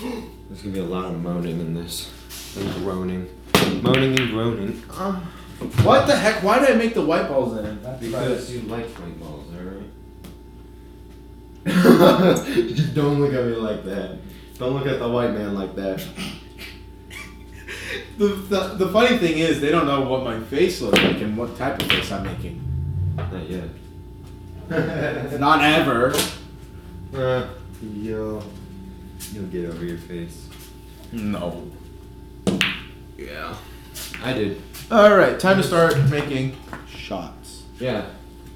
There's 0.00 0.62
gonna 0.62 0.74
be 0.74 0.80
a 0.80 0.84
lot 0.84 1.04
of 1.04 1.22
moaning 1.22 1.60
in 1.60 1.74
this. 1.74 2.10
And 2.56 2.74
groaning. 2.76 3.28
Moaning 3.82 4.18
and 4.18 4.30
groaning. 4.30 4.82
Oh. 4.90 5.12
What 5.82 6.06
the 6.06 6.16
heck? 6.16 6.42
Why 6.42 6.58
did 6.58 6.70
I 6.70 6.74
make 6.74 6.94
the 6.94 7.02
white 7.02 7.28
balls 7.28 7.56
in 7.56 7.64
it? 7.64 7.82
That's 7.82 8.00
Because 8.00 8.52
you 8.52 8.62
like 8.62 8.86
white 8.90 9.20
balls, 9.20 9.46
alright? 9.54 9.78
Don't 12.94 13.20
look 13.20 13.32
at 13.32 13.44
me 13.46 13.54
like 13.54 13.84
that. 13.84 14.18
Don't 14.58 14.74
look 14.74 14.86
at 14.86 14.98
the 14.98 15.08
white 15.08 15.32
man 15.32 15.54
like 15.54 15.74
that. 15.76 15.98
the, 18.18 18.26
the 18.26 18.60
the 18.74 18.88
funny 18.88 19.16
thing 19.18 19.38
is 19.38 19.60
they 19.60 19.70
don't 19.70 19.86
know 19.86 20.02
what 20.02 20.24
my 20.24 20.40
face 20.40 20.80
looks 20.80 21.00
like 21.02 21.20
and 21.20 21.36
what 21.36 21.56
type 21.56 21.80
of 21.80 21.88
face 21.88 22.10
I'm 22.12 22.24
making. 22.24 22.60
Not 23.16 23.48
yet. 23.48 23.68
Not 25.40 25.62
ever. 25.62 26.14
Uh, 27.14 27.46
you'll, 27.82 28.42
you'll 29.32 29.46
get 29.46 29.66
over 29.66 29.84
your 29.84 29.98
face. 29.98 30.48
No. 31.10 31.70
Yeah. 33.26 33.54
I 34.22 34.32
did. 34.32 34.62
All 34.90 35.14
right, 35.16 35.38
time 35.38 35.56
to 35.56 35.62
start 35.62 35.96
making 36.10 36.56
shots. 36.88 37.62
Yeah. 37.78 38.06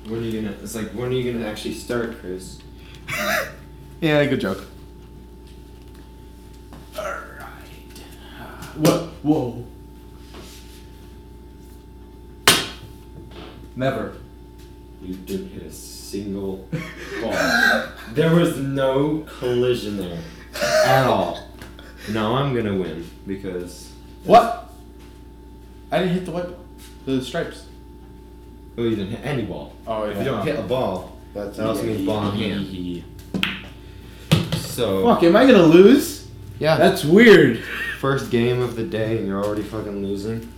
When 0.06 0.20
are 0.20 0.22
you 0.22 0.40
gonna? 0.42 0.54
It's 0.62 0.74
like 0.74 0.88
when 0.90 1.08
are 1.08 1.12
you 1.12 1.32
gonna 1.32 1.46
actually 1.46 1.74
start, 1.74 2.18
Chris? 2.20 2.60
Yeah, 3.98 4.22
good 4.26 4.40
joke. 4.42 4.62
All 6.98 7.04
right. 7.04 7.98
What? 8.76 9.02
Whoa. 9.22 9.64
Never. 13.74 14.16
You 15.00 15.14
didn't 15.14 15.48
hit 15.48 15.62
a 15.62 15.72
single 15.72 16.68
ball. 17.22 17.32
there 18.12 18.34
was 18.34 18.58
no 18.58 19.20
collision 19.38 19.96
there 19.96 20.22
at 20.84 21.06
all. 21.06 21.48
No, 22.10 22.34
I'm 22.34 22.54
gonna 22.54 22.76
win 22.76 23.08
because 23.26 23.92
What? 24.26 24.70
I 25.90 25.98
didn't 26.00 26.14
hit 26.14 26.24
the 26.26 26.32
white 26.32 26.46
ball. 26.46 26.58
The 27.06 27.22
stripes. 27.22 27.66
Oh, 28.76 28.82
you 28.82 28.90
didn't 28.96 29.12
hit 29.12 29.20
any 29.24 29.42
ball. 29.44 29.72
Oh 29.86 30.04
If 30.04 30.18
you 30.18 30.24
don't 30.24 30.44
hit 30.44 30.58
a 30.58 30.62
ball, 30.62 31.16
That's 31.32 31.56
that 31.56 31.66
also 31.66 31.84
means 31.84 32.04
ball 32.04 32.30
in 32.32 32.36
hand. 32.36 33.04
So 34.56 35.04
Fuck, 35.04 35.22
am 35.22 35.36
I 35.36 35.46
gonna 35.46 35.62
lose? 35.62 36.26
yeah, 36.58 36.76
That's 36.76 37.04
weird. 37.04 37.62
first 38.00 38.30
game 38.30 38.60
of 38.60 38.76
the 38.76 38.82
day 38.84 39.16
and 39.18 39.26
you're 39.26 39.42
already 39.42 39.62
fucking 39.62 40.04
losing. 40.04 40.52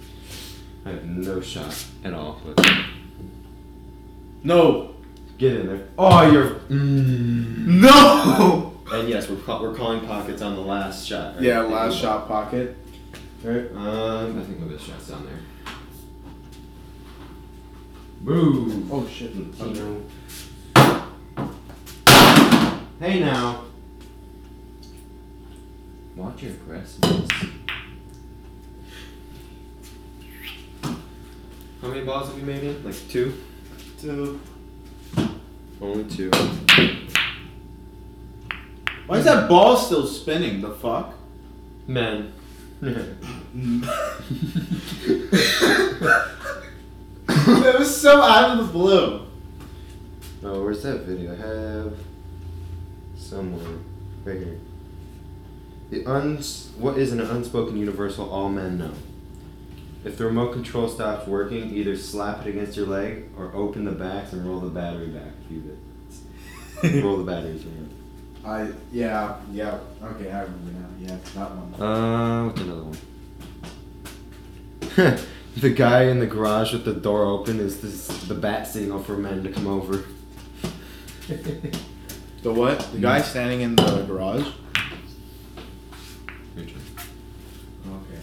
I 0.85 0.91
have 0.91 1.05
no 1.05 1.41
shot 1.41 1.85
at 2.05 2.15
all. 2.15 2.41
But 2.45 2.67
No. 4.43 4.91
get 5.37 5.55
in 5.55 5.67
there. 5.67 5.89
Oh, 5.99 6.31
you're. 6.31 6.51
Mm. 6.71 7.67
No. 7.67 8.73
And 8.91 9.09
yes, 9.09 9.29
we're 9.29 9.37
ca- 9.37 9.61
we're 9.63 9.75
calling 9.75 10.01
pockets 10.07 10.41
on 10.43 10.55
the 10.57 10.63
last 10.63 11.07
shot. 11.07 11.35
Right? 11.35 11.45
Yeah, 11.45 11.61
last 11.61 11.97
shot 11.99 12.27
pocket. 12.27 12.77
Right. 13.42 13.71
Um, 13.73 14.38
I 14.38 14.42
think 14.42 14.59
maybe 14.59 14.75
the 14.75 14.78
shot's 14.80 15.09
down 15.09 15.25
there. 15.25 15.38
Boom! 18.21 18.88
Oh 18.90 19.07
shit. 19.07 19.33
Tino. 19.57 20.02
Hey 22.99 23.21
now. 23.21 23.64
Watch 26.16 26.42
your 26.42 26.50
aggressiveness. 26.50 27.28
How 30.83 31.88
many 31.88 32.04
balls 32.04 32.28
have 32.28 32.38
you 32.38 32.45
made 32.45 32.64
in? 32.64 32.85
Like 32.85 33.09
two? 33.09 33.40
Two. 34.00 34.40
Only 35.80 36.04
two. 36.04 36.33
Why 39.07 39.18
is 39.18 39.25
that 39.26 39.49
ball 39.49 39.76
still 39.76 40.09
spinning? 40.09 40.61
The 40.61 40.73
fuck? 40.73 41.14
Men. 41.87 42.33
that 42.80 43.88
was 47.76 48.00
so 48.00 48.23
out 48.23 48.56
of 48.56 48.66
the 48.66 48.73
blue. 48.73 49.26
oh, 50.44 50.62
where's 50.62 50.85
that 50.85 50.99
video? 51.00 51.32
I 51.32 51.37
have 51.37 51.94
somewhere. 53.16 53.78
Right 54.25 54.38
here. 54.38 54.61
The 55.90 56.06
uns 56.06 56.70
what 56.78 56.99
is 56.99 57.11
an 57.11 57.20
unspoken 57.20 57.76
universal 57.76 58.30
all 58.30 58.49
men 58.49 58.78
know? 58.78 58.92
If 60.04 60.16
the 60.16 60.26
remote 60.26 60.52
control 60.52 60.88
stops 60.88 61.26
working, 61.26 61.75
either 61.75 61.97
slap 61.97 62.47
it 62.47 62.50
against 62.50 62.76
your 62.76 62.87
leg 62.87 63.28
or 63.37 63.52
open 63.54 63.87
the 63.87 63.92
backs 63.92 64.32
and 64.32 64.47
roll 64.49 64.61
the 64.61 64.68
battery 64.68 65.08
back 65.08 65.32
a 65.44 65.49
few 65.49 65.61
bits. 65.61 67.04
roll 67.04 67.16
the 67.16 67.25
batteries 67.25 67.64
around. 67.64 67.98
I 68.49 68.73
yeah 68.90 69.37
yeah 69.52 69.78
okay 70.02 70.31
I 70.31 70.43
remember 70.43 70.73
now 70.73 70.88
yeah 70.99 71.17
that 71.35 71.50
one. 71.50 71.83
Uh, 71.83 72.45
what's 72.47 72.61
another 72.61 72.85
one? 72.85 72.99
the 75.57 75.71
guy 75.71 76.05
in 76.05 76.19
the 76.19 76.26
garage 76.26 76.73
with 76.73 76.85
the 76.85 76.95
door 76.95 77.25
open 77.25 77.61
is 77.61 77.81
this, 77.83 78.07
the 78.25 78.35
bat 78.35 78.67
signal 78.67 79.02
for 79.02 79.17
men 79.17 79.43
to 79.45 79.52
come 79.52 79.67
over. 79.67 80.05
The 82.40 82.52
what? 82.52 82.78
The 82.93 82.99
guy 82.99 83.21
standing 83.21 83.62
in 83.62 83.75
the 83.75 84.05
garage. 84.07 84.47
Your 86.57 86.64
turn. 86.64 86.81
Okay. 87.85 88.21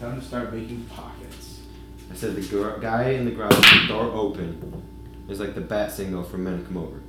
Time 0.00 0.18
to 0.18 0.26
start 0.26 0.54
making 0.54 0.84
pockets. 0.84 1.60
I 2.10 2.14
said 2.14 2.34
the 2.34 2.40
gar- 2.42 2.78
guy 2.78 3.10
in 3.10 3.26
the 3.26 3.30
garage 3.30 3.54
with 3.54 3.82
the 3.82 3.88
door 3.88 4.10
open 4.10 4.82
is 5.28 5.38
like 5.38 5.54
the 5.54 5.60
bat 5.60 5.92
signal 5.92 6.22
for 6.22 6.38
men 6.38 6.58
to 6.58 6.64
come 6.64 6.78
over. 6.78 7.02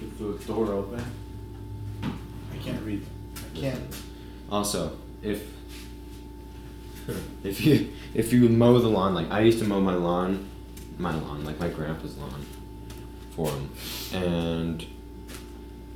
With 0.00 0.18
the 0.46 0.52
door 0.52 0.72
open. 0.72 1.04
I 2.02 2.56
can't 2.62 2.82
read. 2.84 3.04
I 3.54 3.58
can't. 3.58 3.82
Also, 4.50 4.96
if 5.22 5.42
if 7.44 7.64
you 7.64 7.90
if 8.14 8.32
you 8.32 8.48
mow 8.48 8.78
the 8.78 8.88
lawn, 8.88 9.14
like 9.14 9.30
I 9.30 9.40
used 9.40 9.58
to 9.60 9.64
mow 9.64 9.80
my 9.80 9.94
lawn, 9.94 10.48
my 10.98 11.14
lawn, 11.14 11.44
like 11.44 11.58
my 11.58 11.68
grandpa's 11.68 12.16
lawn, 12.18 12.44
for 13.30 13.48
him, 13.50 13.70
and 14.12 14.86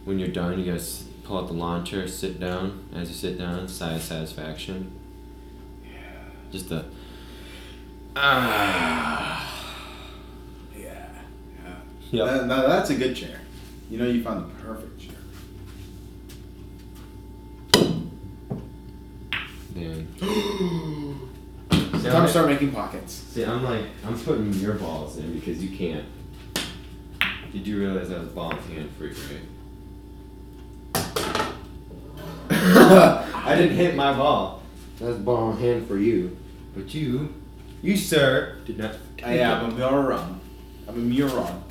when 0.04 0.18
you're 0.18 0.28
done, 0.28 0.58
you 0.58 0.70
guys 0.72 1.04
pull 1.24 1.38
out 1.38 1.46
the 1.46 1.52
lawn 1.54 1.84
chair, 1.84 2.08
sit 2.08 2.40
down. 2.40 2.88
As 2.94 3.08
you 3.08 3.14
sit 3.14 3.38
down, 3.38 3.68
sigh 3.68 3.94
of 3.94 4.02
satisfaction. 4.02 4.90
Yeah. 5.84 5.98
Just 6.50 6.70
a 6.72 6.84
ah. 8.16 9.48
Yeah. 10.76 11.08
Yeah. 11.62 11.74
Yep. 12.10 12.26
That, 12.26 12.48
that- 12.48 12.66
that's 12.68 12.90
a 12.90 12.94
good 12.96 13.14
chair. 13.14 13.38
You 13.92 13.98
know 13.98 14.06
you 14.06 14.22
found 14.22 14.50
the 14.50 14.54
perfect 14.64 14.98
chair. 14.98 15.12
Damn. 19.74 20.08
Time 21.70 22.24
to 22.24 22.28
start 22.28 22.48
making 22.48 22.72
pockets. 22.72 23.12
See, 23.12 23.44
I'm 23.44 23.62
like, 23.62 23.84
I'm 24.06 24.18
putting 24.18 24.50
your 24.54 24.76
balls 24.76 25.18
in 25.18 25.34
because 25.34 25.62
you 25.62 25.76
can't. 25.76 26.06
Did 27.52 27.66
you 27.66 27.80
realize 27.80 28.10
I 28.10 28.20
was 28.20 28.28
ball 28.28 28.54
hand 28.54 28.88
free, 28.96 29.12
right? 29.12 31.10
I 33.44 33.54
didn't 33.54 33.76
hit 33.76 33.94
my 33.94 34.14
ball. 34.14 34.62
That's 35.00 35.18
ball 35.18 35.52
hand 35.52 35.86
for 35.86 35.98
you. 35.98 36.34
But 36.74 36.94
you, 36.94 37.34
you 37.82 37.98
sir, 37.98 38.56
did 38.64 38.78
not. 38.78 38.96
I 39.22 39.34
am 39.34 39.66
a 39.66 39.74
moron. 39.74 40.40
I'm 40.88 40.94
a 40.94 40.98
moron. 40.98 41.64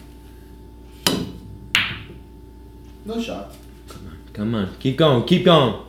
No 3.05 3.19
shot. 3.21 3.53
Come 3.87 4.07
on, 4.07 4.17
come 4.33 4.55
on, 4.55 4.75
keep 4.79 4.97
going, 4.97 5.23
keep 5.25 5.45
going. 5.45 5.83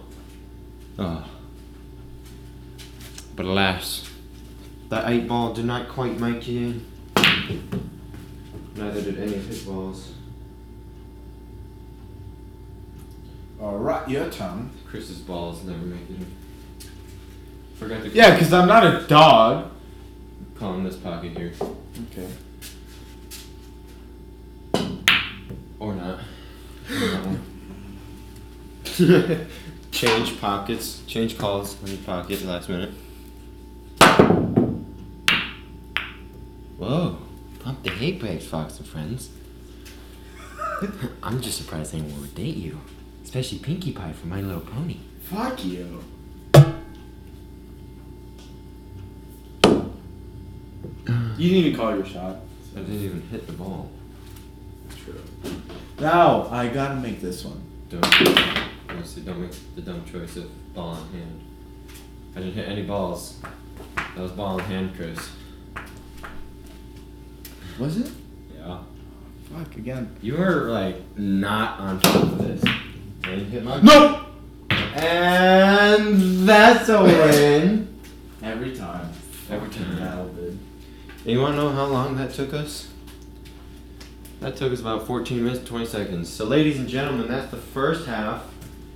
Oh. 0.99 1.25
But 3.37 3.47
alas, 3.47 4.09
that 4.89 5.09
eight 5.11 5.27
ball 5.29 5.53
did 5.55 5.65
not 5.65 5.89
quite 5.89 6.19
make 6.19 6.47
it 6.49 6.57
in. 6.57 6.87
Neither 8.75 9.03
did 9.03 9.19
any 9.19 9.35
of 9.35 9.47
his 9.47 9.63
balls. 9.65 10.13
Alright, 13.61 14.09
your 14.09 14.29
turn. 14.31 14.71
Chris's 14.89 15.19
balls 15.21 15.63
never 15.65 15.79
make 15.85 16.03
it 16.11 16.17
in. 16.17 16.27
Forgot 17.77 18.03
to 18.03 18.09
Yeah, 18.11 18.33
because 18.33 18.53
I'm 18.53 18.67
not 18.67 18.85
a 18.85 19.07
dog. 19.07 19.71
call 20.59 20.75
in 20.75 20.85
this 20.85 20.97
pocket 20.97 21.37
here. 21.37 21.53
Okay. 22.11 22.29
Or 25.79 25.95
not. 25.95 26.21
change 29.91 30.39
pockets, 30.39 31.03
change 31.07 31.39
calls 31.39 31.81
in 31.83 31.89
your 31.89 31.97
pocket 31.99 32.41
the 32.41 32.47
last 32.47 32.69
minute. 32.69 32.91
Whoa, 36.77 37.17
pump 37.61 37.83
the 37.85 37.91
hate 37.91 38.21
brakes, 38.21 38.45
Fox 38.45 38.79
and 38.79 38.87
friends. 38.87 39.31
I'm 41.23 41.41
just 41.41 41.57
surprised 41.57 41.95
anyone 41.95 42.21
would 42.21 42.35
date 42.35 42.57
you. 42.57 42.81
Especially 43.25 43.59
Pinkie 43.59 43.93
Pie 43.93 44.13
from 44.13 44.29
My 44.29 44.43
Little 44.43 44.61
Pony. 44.61 44.99
Fuck 45.23 45.65
you. 45.65 46.03
You 51.39 51.49
didn't 51.49 51.65
even 51.65 51.77
call 51.77 51.97
your 51.97 52.05
shot. 52.05 52.37
I 52.77 52.81
didn't 52.81 53.03
even 53.03 53.23
hit 53.31 53.47
the 53.47 53.55
ball. 53.55 53.91
True. 55.03 55.23
Now 55.99 56.49
I 56.51 56.69
gotta 56.69 56.97
make 56.97 57.23
this 57.23 57.43
one. 57.45 57.63
Don't, 57.89 58.69
honestly, 58.93 59.23
don't 59.23 59.41
make 59.41 59.75
the 59.75 59.81
dumb 59.81 60.05
choice 60.05 60.37
of 60.37 60.75
ball 60.75 60.97
in 60.97 61.21
hand. 61.21 61.41
I 62.37 62.41
didn't 62.41 62.55
hit 62.55 62.69
any 62.69 62.83
balls. 62.83 63.39
That 63.97 64.19
was 64.19 64.33
ball 64.33 64.59
in 64.59 64.65
hand, 64.67 64.95
Chris. 64.97 65.31
Was 67.79 67.97
it? 67.99 68.11
Yeah. 68.57 68.81
Fuck 69.53 69.77
again. 69.77 70.15
You 70.21 70.37
were 70.37 70.71
like 70.71 70.97
not 71.17 71.81
on 71.81 72.01
top 72.01 72.23
of 72.23 72.39
this. 72.39 72.63
I 73.25 73.27
didn't 73.27 73.51
hit 73.51 73.65
my 73.65 73.81
No. 73.81 74.27
And 74.71 76.47
that's 76.47 76.89
a 76.89 77.03
win. 77.03 78.01
Every 78.43 78.77
time. 78.77 79.09
Every 79.51 79.71
time. 79.71 79.97
Nailed 79.97 80.39
it. 80.39 80.51
And 80.51 81.27
you 81.27 81.41
want 81.41 81.55
to 81.55 81.57
know 81.57 81.71
how 81.71 81.87
long 81.87 82.17
that 82.17 82.35
took 82.35 82.53
us? 82.53 82.89
That 84.41 84.57
took 84.57 84.73
us 84.73 84.81
about 84.81 85.07
14 85.07 85.45
minutes, 85.45 85.65
20 85.69 85.87
seconds. 85.87 86.29
So, 86.29 86.45
ladies 86.45 86.79
and 86.79 86.89
gentlemen, 86.89 87.29
that's 87.29 87.51
the 87.51 87.57
first 87.57 88.07
half. 88.07 88.45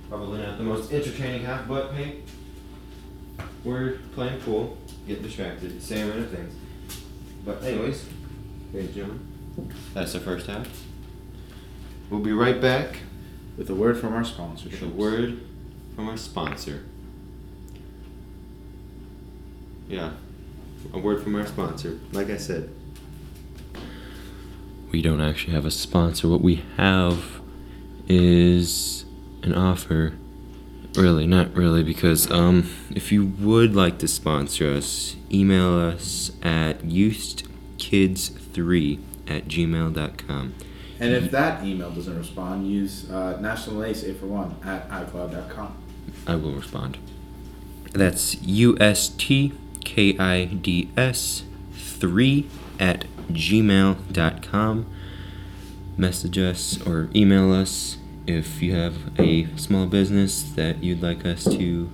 Probably 0.09 0.41
not 0.41 0.57
the 0.57 0.63
most 0.63 0.91
entertaining 0.93 1.43
half, 1.43 1.67
but 1.67 1.91
hey, 1.93 2.21
we're 3.63 3.99
playing 4.13 4.39
pool, 4.41 4.77
getting 5.07 5.23
distracted, 5.23 5.81
saying 5.81 6.07
random 6.09 6.27
things. 6.29 6.55
But, 7.45 7.63
anyways, 7.63 8.05
ladies 8.73 8.87
and 8.89 8.95
gentlemen, 8.95 9.73
that's 9.93 10.13
the 10.13 10.19
first 10.19 10.47
half. 10.47 10.67
We'll 12.09 12.21
be 12.21 12.31
right 12.31 12.59
back 12.61 12.99
With 13.57 13.69
a 13.69 13.75
word 13.75 13.97
from 13.97 14.13
our 14.13 14.23
sponsor. 14.23 14.69
with 14.69 14.81
a 14.81 14.87
word 14.87 15.41
from 15.95 16.07
our 16.07 16.17
sponsor. 16.17 16.83
Yeah, 19.89 20.11
a 20.93 20.99
word 20.99 21.23
from 21.23 21.35
our 21.35 21.45
sponsor. 21.45 21.99
Like 22.11 22.29
I 22.29 22.37
said, 22.37 22.69
we 24.91 25.01
don't 25.01 25.21
actually 25.21 25.53
have 25.53 25.65
a 25.65 25.71
sponsor. 25.71 26.27
What 26.27 26.41
we 26.41 26.63
have 26.77 27.41
is 28.07 29.05
an 29.47 29.55
offer 29.55 30.13
really, 30.95 31.27
not 31.27 31.53
really, 31.55 31.83
because 31.83 32.31
um, 32.31 32.69
if 32.91 33.11
you 33.11 33.25
would 33.25 33.75
like 33.75 33.97
to 33.99 34.07
sponsor 34.07 34.73
us, 34.73 35.17
email 35.31 35.77
us 35.79 36.31
at 36.41 36.79
usedkids3 36.79 38.99
at 39.27 39.47
gmail.com. 39.47 40.55
And 40.99 41.13
if 41.13 41.29
that 41.31 41.63
email 41.63 41.91
doesn't 41.91 42.17
respond, 42.17 42.67
use 42.67 43.07
uh, 43.09 43.39
National 43.39 43.83
Ace 43.83 44.03
A 44.03 44.13
for 44.15 44.25
One 44.25 44.55
at 44.65 44.89
iCloud.com. 44.89 45.77
I 46.25 46.35
will 46.35 46.53
respond. 46.53 46.97
That's 47.93 48.41
U 48.41 48.75
S 48.79 49.09
T 49.09 49.53
K 49.83 50.17
I 50.17 50.45
D 50.45 50.89
S 50.97 51.43
3 51.73 52.47
at 52.79 53.05
gmail.com. 53.29 54.85
Message 55.95 56.37
us 56.37 56.81
or 56.85 57.09
email 57.15 57.53
us 57.53 57.97
if 58.27 58.61
you 58.61 58.75
have 58.75 58.95
a 59.19 59.47
small 59.55 59.85
business 59.87 60.43
that 60.43 60.83
you'd 60.83 61.01
like 61.01 61.25
us 61.25 61.45
to 61.45 61.89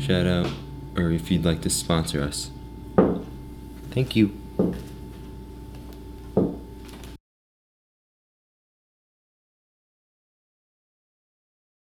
shout 0.00 0.26
out 0.26 0.50
or 0.96 1.12
if 1.12 1.30
you'd 1.30 1.44
like 1.44 1.62
to 1.62 1.70
sponsor 1.70 2.20
us. 2.22 2.50
Thank 3.92 4.16
you. 4.16 4.36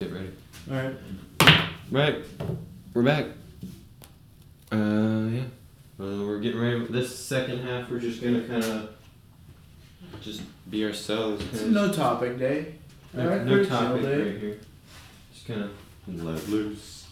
Get 0.02 0.12
ready. 0.12 0.32
All 0.70 0.76
right. 0.76 0.96
Right, 1.92 2.16
we're 2.96 3.04
back. 3.04 3.26
Uh, 4.72 5.30
yeah. 5.30 5.44
Uh, 6.00 6.26
we're 6.26 6.40
getting 6.40 6.60
ready. 6.60 6.84
This 6.88 7.16
second 7.16 7.60
half, 7.60 7.92
we're 7.92 8.00
just 8.00 8.20
gonna 8.24 8.42
kind 8.42 8.64
of 8.64 8.90
just 10.22 10.42
be 10.72 10.84
ourselves. 10.84 11.46
It's 11.54 11.62
no 11.62 11.94
topic 11.94 12.40
day. 12.40 12.76
No, 13.14 13.24
Alright, 13.24 13.46
no 13.46 13.52
pretty 13.52 13.70
chill 13.70 13.80
topic 13.80 14.04
right 14.04 14.38
here. 14.40 14.60
Just 15.34 15.48
kind 15.48 15.62
of 15.64 15.72
let 16.08 16.48
loose. 16.48 17.08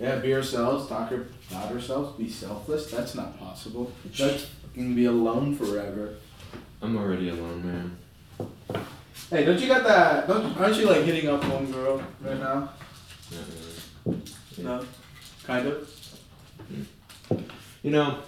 Yeah, 0.00 0.16
be 0.16 0.34
ourselves, 0.34 0.88
talk 0.88 1.12
about 1.12 1.72
ourselves, 1.72 2.18
be 2.18 2.28
selfless. 2.28 2.90
That's 2.90 3.14
not 3.14 3.38
possible. 3.38 3.92
That's 4.18 4.44
fucking 4.44 4.94
be 4.94 5.04
alone 5.04 5.54
forever. 5.54 6.14
I'm 6.80 6.96
already 6.96 7.28
alone, 7.28 7.64
man. 7.64 7.98
Hey, 9.30 9.44
don't 9.44 9.60
you 9.60 9.68
got 9.68 9.84
that? 9.84 10.26
Don't, 10.26 10.56
aren't 10.58 10.76
you 10.76 10.86
like 10.86 11.02
hitting 11.02 11.28
up 11.28 11.44
one 11.46 11.70
girl 11.70 12.02
right 12.20 12.38
now? 12.38 12.70
Not 13.30 13.44
really. 14.06 14.22
Yeah. 14.56 14.64
No, 14.64 14.84
kind 15.44 15.68
of. 15.68 15.88
Hmm. 16.68 17.38
You 17.82 17.90
know, 17.90 18.18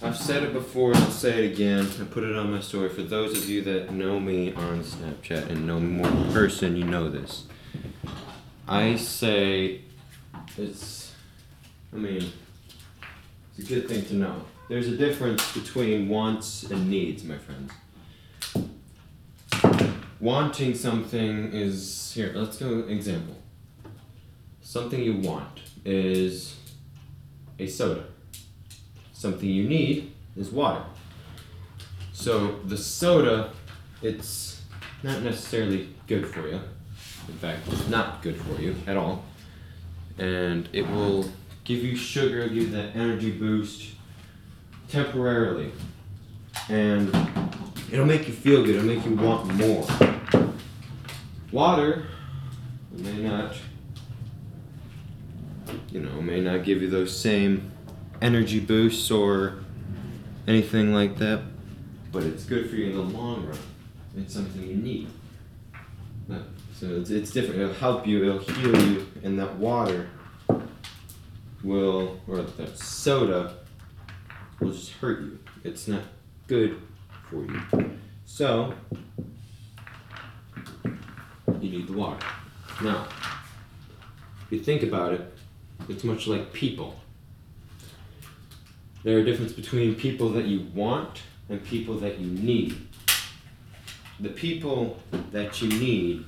I've 0.00 0.16
said 0.16 0.44
it 0.44 0.52
before 0.52 0.92
and 0.92 1.00
I'll 1.00 1.10
say 1.10 1.44
it 1.44 1.52
again. 1.52 1.88
I 2.00 2.04
put 2.04 2.22
it 2.22 2.36
on 2.36 2.52
my 2.52 2.60
story. 2.60 2.88
For 2.88 3.02
those 3.02 3.36
of 3.36 3.48
you 3.48 3.62
that 3.62 3.92
know 3.92 4.20
me 4.20 4.54
on 4.54 4.84
Snapchat 4.84 5.50
and 5.50 5.66
know 5.66 5.80
me 5.80 5.88
more 5.88 6.06
in 6.06 6.32
person, 6.32 6.76
you 6.76 6.84
know 6.84 7.10
this. 7.10 7.46
I 8.68 8.94
say 8.94 9.80
it's, 10.56 11.12
I 11.92 11.96
mean, 11.96 12.30
it's 13.56 13.68
a 13.68 13.74
good 13.74 13.88
thing 13.88 14.04
to 14.04 14.14
know. 14.14 14.44
There's 14.68 14.86
a 14.86 14.96
difference 14.96 15.52
between 15.52 16.08
wants 16.08 16.62
and 16.62 16.88
needs, 16.88 17.24
my 17.24 17.38
friends. 17.38 17.72
Wanting 20.20 20.76
something 20.76 21.52
is, 21.52 22.12
here, 22.14 22.32
let's 22.36 22.56
go 22.56 22.80
example. 22.80 23.36
Something 24.60 25.02
you 25.02 25.16
want 25.16 25.60
is 25.84 26.54
a 27.58 27.66
soda. 27.66 28.04
Something 29.18 29.48
you 29.48 29.68
need 29.68 30.12
is 30.36 30.50
water. 30.50 30.84
So 32.12 32.60
the 32.66 32.76
soda, 32.76 33.50
it's 34.00 34.62
not 35.02 35.22
necessarily 35.24 35.88
good 36.06 36.28
for 36.28 36.46
you. 36.46 36.60
In 37.26 37.34
fact, 37.34 37.66
it's 37.66 37.88
not 37.88 38.22
good 38.22 38.36
for 38.36 38.62
you 38.62 38.76
at 38.86 38.96
all. 38.96 39.24
And 40.18 40.68
it 40.72 40.88
will 40.88 41.28
give 41.64 41.82
you 41.82 41.96
sugar, 41.96 42.46
give 42.46 42.54
you 42.54 42.70
that 42.70 42.94
energy 42.94 43.32
boost 43.32 43.90
temporarily. 44.88 45.72
And 46.68 47.08
it'll 47.90 48.06
make 48.06 48.28
you 48.28 48.34
feel 48.34 48.64
good, 48.64 48.76
it'll 48.76 48.86
make 48.86 49.04
you 49.04 49.16
want 49.16 49.52
more. 49.54 49.84
Water 51.50 52.06
may 52.92 53.16
not 53.16 53.56
you 55.90 56.00
know, 56.00 56.22
may 56.22 56.40
not 56.40 56.62
give 56.62 56.82
you 56.82 56.88
those 56.88 57.18
same 57.18 57.72
energy 58.20 58.60
boosts 58.60 59.10
or 59.10 59.60
anything 60.46 60.94
like 60.94 61.18
that, 61.18 61.42
but 62.12 62.22
it's 62.22 62.44
good 62.44 62.68
for 62.68 62.76
you 62.76 62.90
in 62.90 62.96
the 62.96 63.18
long 63.18 63.46
run. 63.46 63.58
It's 64.16 64.34
something 64.34 64.62
you 64.62 64.76
need. 64.76 65.08
So 66.78 66.86
it's, 66.94 67.10
it's 67.10 67.32
different. 67.32 67.60
It'll 67.60 67.74
help 67.74 68.06
you, 68.06 68.22
it'll 68.22 68.38
heal 68.38 68.88
you, 68.88 69.06
and 69.24 69.36
that 69.40 69.56
water 69.56 70.08
will, 71.64 72.20
or 72.28 72.42
that 72.42 72.78
soda 72.78 73.56
will 74.60 74.70
just 74.70 74.92
hurt 74.92 75.20
you. 75.22 75.40
It's 75.64 75.88
not 75.88 76.02
good 76.46 76.80
for 77.28 77.44
you. 77.44 77.60
So, 78.26 78.74
you 80.84 81.70
need 81.70 81.88
the 81.88 81.94
water. 81.94 82.24
Now, 82.80 83.08
if 84.46 84.52
you 84.52 84.60
think 84.60 84.84
about 84.84 85.14
it, 85.14 85.34
it's 85.88 86.04
much 86.04 86.28
like 86.28 86.52
people. 86.52 87.00
There 89.08 89.16
are 89.16 89.20
a 89.20 89.24
difference 89.24 89.54
between 89.54 89.94
people 89.94 90.28
that 90.32 90.44
you 90.44 90.66
want 90.74 91.22
and 91.48 91.64
people 91.64 91.94
that 92.00 92.18
you 92.18 92.26
need. 92.26 92.76
The 94.20 94.28
people 94.28 94.98
that 95.32 95.62
you 95.62 95.68
need 95.70 96.26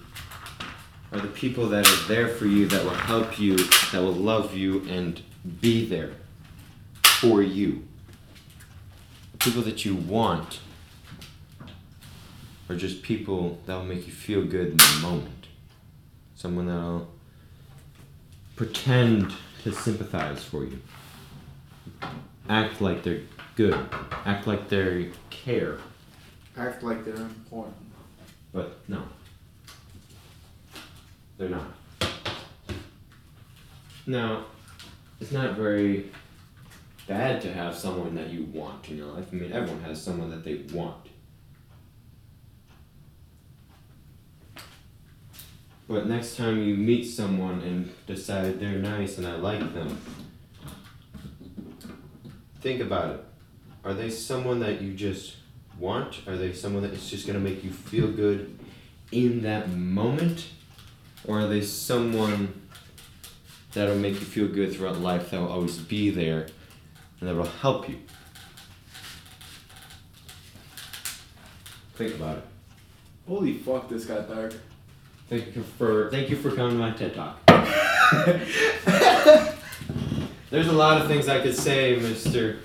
are 1.12 1.20
the 1.20 1.28
people 1.28 1.68
that 1.68 1.86
are 1.86 2.08
there 2.08 2.28
for 2.28 2.46
you, 2.46 2.66
that 2.68 2.82
will 2.82 2.94
help 2.94 3.38
you, 3.38 3.58
that 3.58 4.00
will 4.00 4.14
love 4.14 4.56
you, 4.56 4.82
and 4.88 5.20
be 5.60 5.84
there 5.84 6.12
for 7.04 7.42
you. 7.42 7.86
The 9.32 9.38
people 9.44 9.60
that 9.60 9.84
you 9.84 9.94
want 9.94 10.60
are 12.70 12.76
just 12.76 13.02
people 13.02 13.58
that 13.66 13.74
will 13.74 13.84
make 13.84 14.06
you 14.06 14.12
feel 14.14 14.42
good 14.42 14.68
in 14.68 14.76
the 14.78 14.98
moment. 15.02 15.48
Someone 16.34 16.66
that'll 16.66 17.10
pretend 18.56 19.34
to 19.64 19.70
sympathize 19.70 20.42
for 20.42 20.64
you. 20.64 20.80
Act 22.48 22.80
like 22.80 23.02
they're 23.02 23.20
good. 23.56 23.78
Act 24.24 24.46
like 24.46 24.68
they 24.68 25.10
care. 25.30 25.78
Act 26.56 26.82
like 26.82 27.04
they're 27.04 27.14
important. 27.14 27.76
But 28.52 28.78
no. 28.88 29.02
They're 31.38 31.48
not. 31.48 31.74
Now, 34.06 34.44
it's 35.20 35.32
not 35.32 35.54
very 35.54 36.10
bad 37.06 37.40
to 37.42 37.52
have 37.52 37.74
someone 37.74 38.14
that 38.14 38.30
you 38.30 38.44
want 38.44 38.88
in 38.88 38.96
your 38.96 39.06
life. 39.06 39.26
I 39.32 39.36
mean, 39.36 39.52
everyone 39.52 39.82
has 39.82 40.02
someone 40.02 40.30
that 40.30 40.44
they 40.44 40.56
want. 40.72 41.06
But 45.88 46.06
next 46.06 46.36
time 46.36 46.62
you 46.62 46.76
meet 46.76 47.02
someone 47.04 47.60
and 47.62 47.92
decide 48.06 48.60
they're 48.60 48.78
nice 48.78 49.18
and 49.18 49.26
I 49.26 49.34
like 49.34 49.74
them, 49.74 50.00
think 52.60 52.80
about 52.80 53.14
it. 53.14 53.24
Are 53.84 53.94
they 53.94 54.10
someone 54.10 54.60
that 54.60 54.80
you 54.82 54.92
just 54.94 55.36
want? 55.78 56.26
Are 56.28 56.36
they 56.36 56.52
someone 56.52 56.82
that 56.82 56.92
is 56.92 57.08
just 57.08 57.26
going 57.26 57.42
to 57.42 57.44
make 57.44 57.64
you 57.64 57.70
feel 57.70 58.10
good 58.10 58.58
in 59.10 59.42
that 59.42 59.70
moment? 59.70 60.46
Or 61.26 61.40
are 61.40 61.48
they 61.48 61.62
someone 61.62 62.60
that'll 63.72 63.96
make 63.96 64.14
you 64.14 64.26
feel 64.26 64.48
good 64.48 64.74
throughout 64.74 64.98
life, 64.98 65.30
that 65.30 65.40
will 65.40 65.48
always 65.48 65.78
be 65.78 66.10
there, 66.10 66.46
and 67.20 67.28
that 67.28 67.34
will 67.34 67.44
help 67.44 67.88
you? 67.88 67.98
Think 71.94 72.14
about 72.14 72.38
it. 72.38 72.44
Holy 73.28 73.54
fuck, 73.54 73.88
this 73.88 74.06
got 74.06 74.28
dark. 74.28 74.54
Thank 75.28 75.54
you 75.54 75.62
for 75.62 76.10
thank 76.10 76.30
you 76.30 76.36
for 76.36 76.50
coming 76.50 76.72
to 76.72 76.78
my 76.78 76.90
TED 76.90 77.14
Talk. 77.14 77.38
There's 80.50 80.66
a 80.66 80.72
lot 80.72 81.00
of 81.00 81.06
things 81.06 81.28
I 81.28 81.40
could 81.40 81.54
say, 81.54 81.96
Mr. 82.00 82.58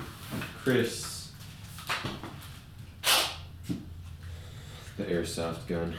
Chris. 0.64 1.30
The 4.98 5.04
airsoft 5.04 5.68
gun. 5.68 5.94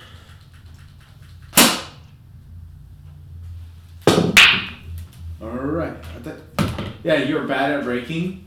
Alright. 5.42 5.94
I 6.16 6.18
thought- 6.22 6.86
Yeah, 7.04 7.16
you 7.22 7.36
were 7.36 7.46
bad 7.46 7.72
at 7.72 7.84
breaking. 7.84 8.46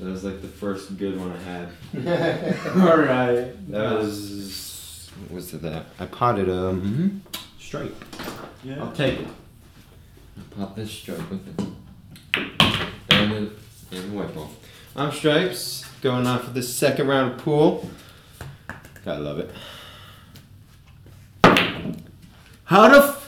That 0.00 0.06
was 0.10 0.24
like 0.24 0.42
the 0.42 0.48
first 0.48 0.96
good 0.98 1.18
one 1.18 1.32
I 1.32 1.38
had. 1.38 1.68
Alright. 2.76 3.70
That 3.70 3.98
was 3.98 5.10
what's 5.28 5.52
it 5.54 5.62
that? 5.62 5.86
I 5.98 6.06
potted 6.06 6.50
um 6.50 7.22
strike. 7.58 7.92
Yeah. 8.64 8.80
I'll 8.82 8.92
take 8.92 9.20
it. 9.20 9.28
I'll 10.38 10.66
pop 10.66 10.76
this 10.76 10.90
stripe 10.90 11.30
with 11.30 11.46
it. 11.60 11.66
And 13.90 14.00
then 14.00 14.14
white 14.14 14.34
ball. 14.34 14.50
I'm 14.94 15.12
Stripes, 15.12 15.84
going 16.00 16.26
on 16.26 16.40
for 16.40 16.50
the 16.50 16.62
second 16.62 17.06
round 17.06 17.32
of 17.32 17.38
pool. 17.38 17.88
Gotta 19.04 19.20
love 19.20 19.38
it. 19.38 19.50
How 22.64 22.88
the 22.88 22.98
f- 23.08 23.22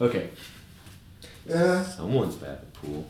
Okay. 0.00 0.30
Yeah. 1.46 1.82
Someone's 1.82 2.36
bad 2.36 2.50
at 2.50 2.72
pool. 2.74 3.06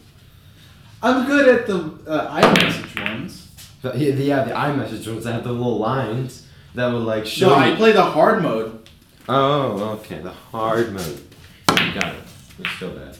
I'm 1.02 1.26
good 1.26 1.48
at 1.48 1.66
the 1.66 1.76
uh, 2.06 2.40
iMessage 2.40 3.02
ones. 3.02 3.48
But 3.82 3.98
yeah, 3.98 4.12
the, 4.12 4.24
yeah, 4.24 4.44
the 4.44 4.52
iMessage 4.52 5.06
ones 5.06 5.24
that 5.24 5.32
have 5.32 5.44
the 5.44 5.52
little 5.52 5.78
lines 5.78 6.46
that 6.74 6.90
would 6.92 7.02
like 7.02 7.26
show 7.26 7.48
No, 7.50 7.54
I 7.56 7.74
play 7.74 7.92
the 7.92 8.02
hard 8.02 8.42
mode. 8.42 8.88
Oh, 9.28 9.98
okay, 10.00 10.20
the 10.20 10.32
hard 10.32 10.92
mode. 10.92 11.20
Got 11.66 12.14
it. 12.14 12.22
It's 12.58 12.70
still 12.70 12.90
bad. 12.90 13.16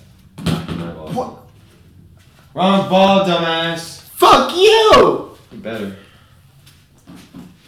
What? 1.15 1.48
Wrong 2.55 2.89
ball, 2.89 3.25
dumbass. 3.27 4.01
Fuck 4.01 4.55
you! 4.57 5.37
You 5.53 5.59
better. 5.59 5.97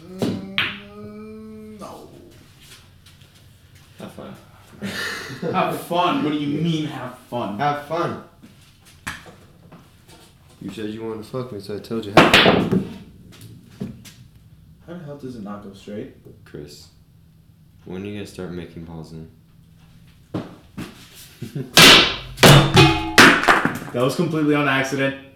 Mm, 0.03 1.79
no. 1.79 2.09
Have 3.99 4.11
fun. 4.13 4.35
Have 5.53 5.81
fun. 5.81 6.23
What 6.23 6.31
do 6.31 6.37
you 6.37 6.61
mean 6.61 6.85
have 6.87 7.17
fun? 7.29 7.57
Have 7.57 7.85
fun. 7.87 8.23
You 10.61 10.71
said 10.71 10.89
you 10.89 11.03
wanted 11.03 11.23
to 11.23 11.29
fuck 11.29 11.51
me, 11.51 11.59
so 11.59 11.75
I 11.75 11.79
told 11.79 12.05
you 12.05 12.13
have 12.15 12.35
fun. 12.35 12.87
How 14.85 14.93
the 14.93 14.99
hell 15.05 15.17
does 15.17 15.35
it 15.35 15.43
not 15.43 15.63
go 15.63 15.73
straight? 15.73 16.15
Chris, 16.45 16.89
when 17.85 18.03
are 18.03 18.05
you 18.05 18.13
gonna 18.15 18.27
start 18.27 18.51
making 18.51 18.83
balls 18.85 19.13
in? 19.13 19.31
That 23.93 24.03
was 24.03 24.15
completely 24.15 24.55
on 24.55 24.67
accident. 24.69 25.27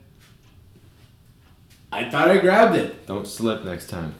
I 1.91 2.09
thought 2.09 2.29
I 2.29 2.37
grabbed 2.37 2.75
it. 2.75 3.05
Don't 3.05 3.27
slip 3.27 3.63
next 3.63 3.89
time. 3.89 4.15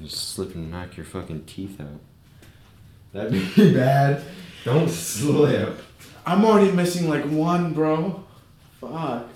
You 0.00 0.08
slip 0.08 0.54
and 0.54 0.70
knock 0.70 0.96
your 0.96 1.06
fucking 1.06 1.44
teeth 1.44 1.80
out. 1.80 2.00
That'd 3.12 3.32
be 3.32 3.72
bad. 3.74 4.22
Don't 4.64 4.88
slip. 4.90 5.78
I'm 6.26 6.44
already 6.44 6.72
missing 6.72 7.08
like 7.08 7.24
one, 7.24 7.72
bro. 7.74 8.24
Fuck. 8.80 9.28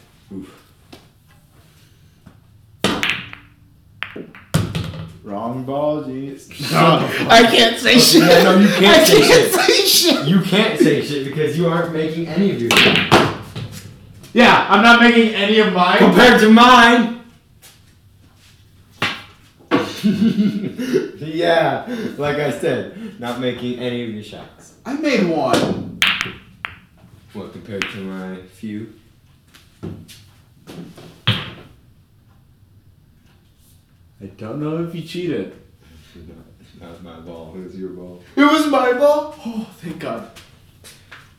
Wrong 5.28 5.62
ball, 5.64 6.04
jeez. 6.04 6.48
I 7.28 7.42
can't 7.54 7.78
say 7.78 7.96
oh, 7.96 7.98
shit. 7.98 8.22
Yeah, 8.22 8.42
no, 8.44 8.56
you 8.58 8.68
can't 8.68 8.96
I 8.96 9.04
say 9.04 9.20
can't 9.20 9.28
shit. 9.28 9.60
say 9.60 9.84
shit. 9.84 10.26
You 10.26 10.40
can't 10.40 10.78
say 10.80 11.02
shit 11.02 11.26
because 11.26 11.58
you 11.58 11.68
aren't 11.68 11.92
making 11.92 12.28
any 12.28 12.52
of 12.52 12.62
your 12.62 12.70
Yeah, 14.32 14.66
I'm 14.70 14.82
not 14.82 15.00
making 15.02 15.34
any 15.34 15.58
of 15.58 15.74
mine. 15.74 15.98
compared 15.98 16.40
to 16.40 16.50
mine. 16.50 17.20
yeah, 21.18 21.84
like 22.16 22.36
I 22.36 22.50
said, 22.50 23.20
not 23.20 23.38
making 23.38 23.80
any 23.80 24.04
of 24.04 24.10
your 24.10 24.22
shots. 24.22 24.76
I 24.86 24.94
made 24.94 25.28
one. 25.28 26.00
What 27.34 27.52
compared 27.52 27.82
to 27.82 27.98
my 27.98 28.40
few? 28.46 28.94
I 34.20 34.26
don't 34.26 34.60
know 34.60 34.84
if 34.84 34.94
you 34.94 35.02
cheated. 35.02 35.54
That 36.80 36.90
was 36.90 37.02
my 37.02 37.18
ball. 37.20 37.54
It 37.56 37.64
was 37.64 37.76
your 37.76 37.90
ball. 37.90 38.22
It 38.36 38.42
was 38.42 38.66
my 38.66 38.92
ball. 38.92 39.34
Oh, 39.44 39.68
thank 39.78 39.98
God. 39.98 40.30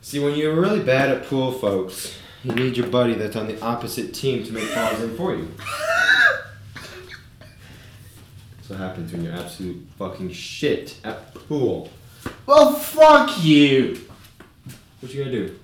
See, 0.02 0.18
when 0.18 0.34
you're 0.34 0.58
really 0.58 0.82
bad 0.82 1.10
at 1.10 1.26
pool, 1.26 1.52
folks, 1.52 2.16
you 2.42 2.52
need 2.52 2.76
your 2.76 2.86
buddy 2.88 3.14
that's 3.14 3.36
on 3.36 3.46
the 3.46 3.60
opposite 3.60 4.12
team 4.14 4.44
to 4.44 4.52
make 4.52 4.74
balls 4.74 5.00
in 5.02 5.16
for 5.16 5.34
you. 5.34 5.48
That's 8.56 8.70
what 8.70 8.78
happens 8.78 9.12
when 9.12 9.24
you're 9.24 9.34
absolute 9.34 9.86
fucking 9.98 10.32
shit 10.32 10.96
at 11.04 11.34
pool. 11.34 11.90
Well, 12.46 12.72
fuck 12.74 13.42
you. 13.42 14.00
What 15.00 15.12
you 15.14 15.24
gonna 15.24 15.36
do? 15.36 15.58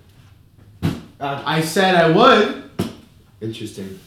Uh, 1.21 1.43
I 1.45 1.61
said 1.61 1.95
I 1.95 2.11
would. 2.11 2.71
Interesting. 3.41 3.99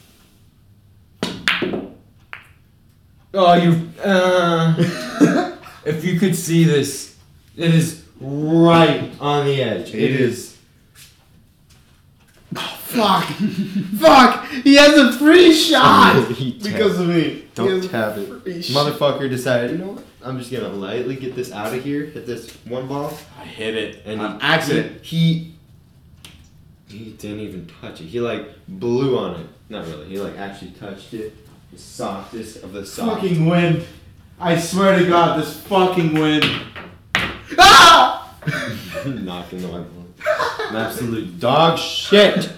Oh, 3.33 3.53
you. 3.53 3.89
Uh, 4.03 4.75
if 5.85 6.03
you 6.03 6.19
could 6.19 6.35
see 6.35 6.63
this, 6.63 7.15
it 7.55 7.73
is 7.73 8.03
right 8.19 9.11
on 9.19 9.45
the 9.45 9.61
edge. 9.61 9.93
It 9.93 10.19
is. 10.19 10.57
Fuck. 12.55 13.23
Fuck. 13.99 14.47
He 14.47 14.75
has 14.75 14.97
a 14.97 15.13
free 15.13 15.53
shot 15.53 16.27
because 16.63 16.99
of 16.99 17.07
me. 17.07 17.45
Don't 17.53 17.69
has 17.69 17.85
a 17.85 17.89
tap 17.89 18.17
it. 18.17 18.41
free 18.41 18.61
shot. 18.63 18.87
Motherfucker 18.87 19.29
decided, 19.29 19.71
you 19.71 19.77
know 19.77 19.91
what? 19.91 20.03
I'm 20.23 20.39
just 20.39 20.51
gonna 20.51 20.69
lightly 20.69 21.15
get 21.15 21.35
this 21.35 21.51
out 21.51 21.73
of 21.73 21.83
here, 21.83 22.05
hit 22.07 22.25
this 22.25 22.49
one 22.65 22.87
ball, 22.87 23.13
I 23.39 23.45
hit 23.45 23.75
it. 23.75 24.01
and 24.05 24.19
on 24.19 24.39
he- 24.39 24.41
accident. 24.45 25.01
He, 25.03 25.53
he 26.87 27.11
didn't 27.11 27.41
even 27.41 27.67
touch 27.79 28.01
it. 28.01 28.05
He 28.05 28.19
like 28.19 28.49
blew 28.67 29.17
on 29.19 29.39
it. 29.39 29.47
Not 29.69 29.85
really. 29.85 30.07
He 30.07 30.19
like 30.19 30.37
actually 30.37 30.71
touched 30.71 31.13
it. 31.13 31.33
The 31.71 31.77
softest 31.77 32.63
of 32.63 32.73
the 32.73 32.85
soft. 32.85 33.21
Fucking 33.21 33.45
wind. 33.45 33.85
I 34.39 34.57
swear 34.57 34.97
to 34.97 35.05
God, 35.07 35.39
this 35.39 35.59
fucking 35.61 36.13
wind. 36.13 36.45
Ah! 37.57 38.35
knocking 39.05 39.61
the 39.61 39.67
white 39.67 39.85
ball. 39.93 40.05
An 40.69 40.75
absolute 40.75 41.39
dog 41.39 41.77
shit. 41.79 42.51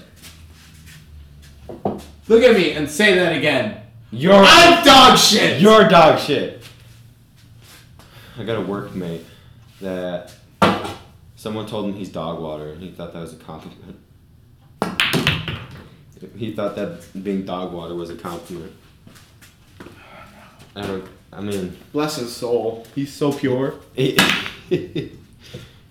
Look 2.28 2.44
at 2.44 2.56
me 2.56 2.74
and 2.74 2.90
say 2.90 3.16
that 3.16 3.36
again. 3.36 3.82
You're 4.12 4.34
I'm 4.36 4.84
dog 4.84 5.18
shit. 5.18 5.62
you're 5.62 5.88
dog 5.88 6.20
shit. 6.20 6.64
I 8.38 8.44
got 8.44 8.58
a 8.58 8.66
workmate 8.66 9.24
that 9.80 10.34
someone 11.36 11.66
told 11.68 11.86
him 11.86 11.94
he's 11.94 12.10
dog 12.10 12.40
water, 12.42 12.72
and 12.72 12.82
he 12.82 12.92
thought 12.92 13.14
that 13.14 13.22
was 13.22 13.34
a 13.34 13.38
compliment. 13.38 13.98
He 16.38 16.54
thought 16.54 16.76
that 16.76 17.24
being 17.24 17.46
dog 17.46 17.74
water 17.74 17.96
was 17.96 18.10
a 18.10 18.16
compliment. 18.16 18.74
I 20.76 20.82
don't. 20.82 21.08
I 21.34 21.42
mean, 21.42 21.78
Bless 21.94 22.18
his 22.18 22.36
soul. 22.36 22.86
He's 22.96 23.14
so 23.14 23.32
pure. 23.32 23.76
he's 23.96 25.12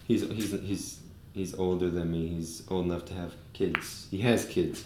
he's 0.07 0.51
he's 0.61 1.01
he's 1.33 1.55
older 1.55 1.91
than 1.91 2.13
me. 2.13 2.29
He's 2.29 2.63
old 2.69 2.87
enough 2.87 3.05
to 3.07 3.15
have 3.15 3.35
kids. 3.53 4.07
He 4.11 4.19
has 4.19 4.45
kids. 4.45 4.85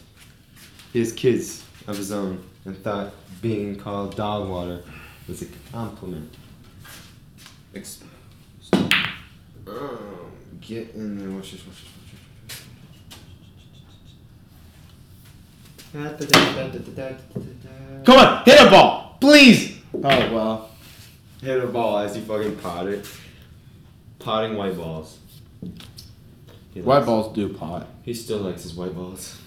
He 0.92 0.98
has 1.00 1.12
kids 1.12 1.64
of 1.86 1.96
his 1.96 2.12
own, 2.12 2.44
and 2.64 2.76
thought 2.82 3.12
being 3.42 3.76
called 3.76 4.16
dog 4.16 4.48
water 4.48 4.82
was 5.28 5.42
a 5.42 5.46
compliment. 5.72 6.32
Ex- 7.74 8.02
oh, 9.66 10.26
get 10.60 10.94
in 10.94 11.18
there. 11.18 11.30
Watch 11.30 11.52
this. 11.52 11.66
Watch 11.66 11.82
this. 11.82 11.90
Watch 15.94 16.18
this. 16.18 18.04
Come 18.04 18.18
on, 18.18 18.44
hit 18.44 18.60
a 18.60 18.70
ball, 18.70 19.16
please. 19.20 19.73
Oh 20.02 20.34
well. 20.34 20.70
Hit 21.40 21.62
a 21.62 21.66
ball 21.66 21.98
as 21.98 22.16
you 22.16 22.22
fucking 22.22 22.56
pot 22.56 22.86
it. 22.88 23.06
Potting 24.18 24.56
white 24.56 24.76
balls. 24.76 25.18
He 26.72 26.80
White 26.80 26.96
likes- 26.96 27.06
balls 27.06 27.34
do 27.34 27.48
pot. 27.52 27.86
He 28.02 28.14
still 28.14 28.38
likes 28.38 28.62
his 28.62 28.74
white 28.74 28.94
balls. 28.94 29.38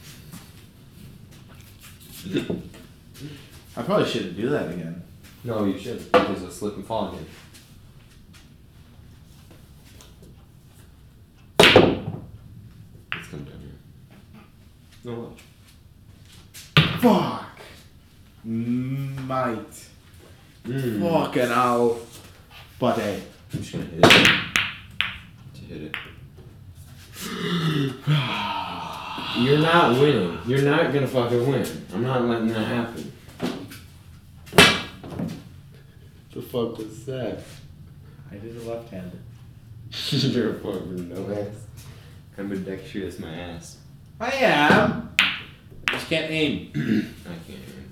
I 3.76 3.82
probably 3.84 4.06
shouldn't 4.10 4.36
do 4.38 4.50
that 4.50 4.70
again. 4.72 5.02
No, 5.44 5.66
you 5.66 5.78
should 5.78 6.12
because 6.12 6.38
it'll 6.42 6.52
slip 6.52 6.76
and 6.76 6.86
fall 6.86 7.10
again. 7.10 7.26
Let's 11.60 13.28
come 13.30 13.44
down 13.44 13.60
here. 13.60 14.42
No 15.04 15.14
watch. 15.20 15.42
Fuck. 17.02 17.60
Might. 18.44 19.87
Mm. 20.68 21.02
Fucking 21.02 21.48
hell. 21.48 22.00
But 22.80 22.98
hey. 22.98 23.24
I'm 23.54 23.60
just 23.60 23.72
gonna 23.72 23.86
hit 23.86 24.06
it. 24.06 24.12
To 25.54 25.62
hit 25.62 25.82
it. 25.84 25.96
You're 29.38 29.60
not 29.60 30.00
winning. 30.00 30.40
You're 30.46 30.64
not 30.64 30.94
gonna 30.94 31.08
fucking 31.08 31.50
win. 31.50 31.66
I'm 31.94 32.04
not 32.04 32.24
letting 32.24 32.50
that 32.50 32.66
happen. 32.66 33.14
The 36.34 36.42
fuck 36.42 36.78
was 36.78 37.06
that? 37.06 37.40
I 38.32 38.36
did 38.36 38.58
a 38.58 38.70
left-handed. 38.70 39.22
You're 40.12 40.52
a 40.52 40.60
fucking 40.60 41.10
no 41.10 41.34
ass. 41.34 41.66
I'm 42.38 42.52
Ambidextrous 42.52 43.20
my 43.20 43.34
ass. 43.34 43.78
I 44.20 44.32
am. 44.32 45.16
I 45.20 45.92
just 45.94 46.10
can't 46.10 46.30
aim. 46.30 46.72
I 47.26 47.30
can't 47.30 47.48
hear 47.48 47.76
him. 47.76 47.88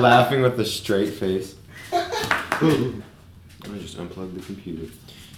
Laughing 0.01 0.43
with 0.43 0.59
a 0.59 0.65
straight 0.65 1.13
face. 1.15 1.55
Let 1.93 2.63
me 2.63 3.81
just 3.81 3.97
unplug 3.99 4.35
the 4.35 4.41
computer. 4.45 4.93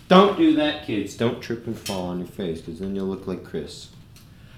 Don't 0.09 0.39
do 0.39 0.55
that, 0.57 0.87
kids. 0.87 1.17
Don't 1.17 1.43
trip 1.43 1.67
and 1.67 1.79
fall 1.79 2.07
on 2.07 2.19
your 2.21 2.29
face, 2.29 2.61
because 2.61 2.81
then 2.81 2.95
you'll 2.97 3.07
look 3.07 3.27
like 3.27 3.45
Chris. 3.45 3.89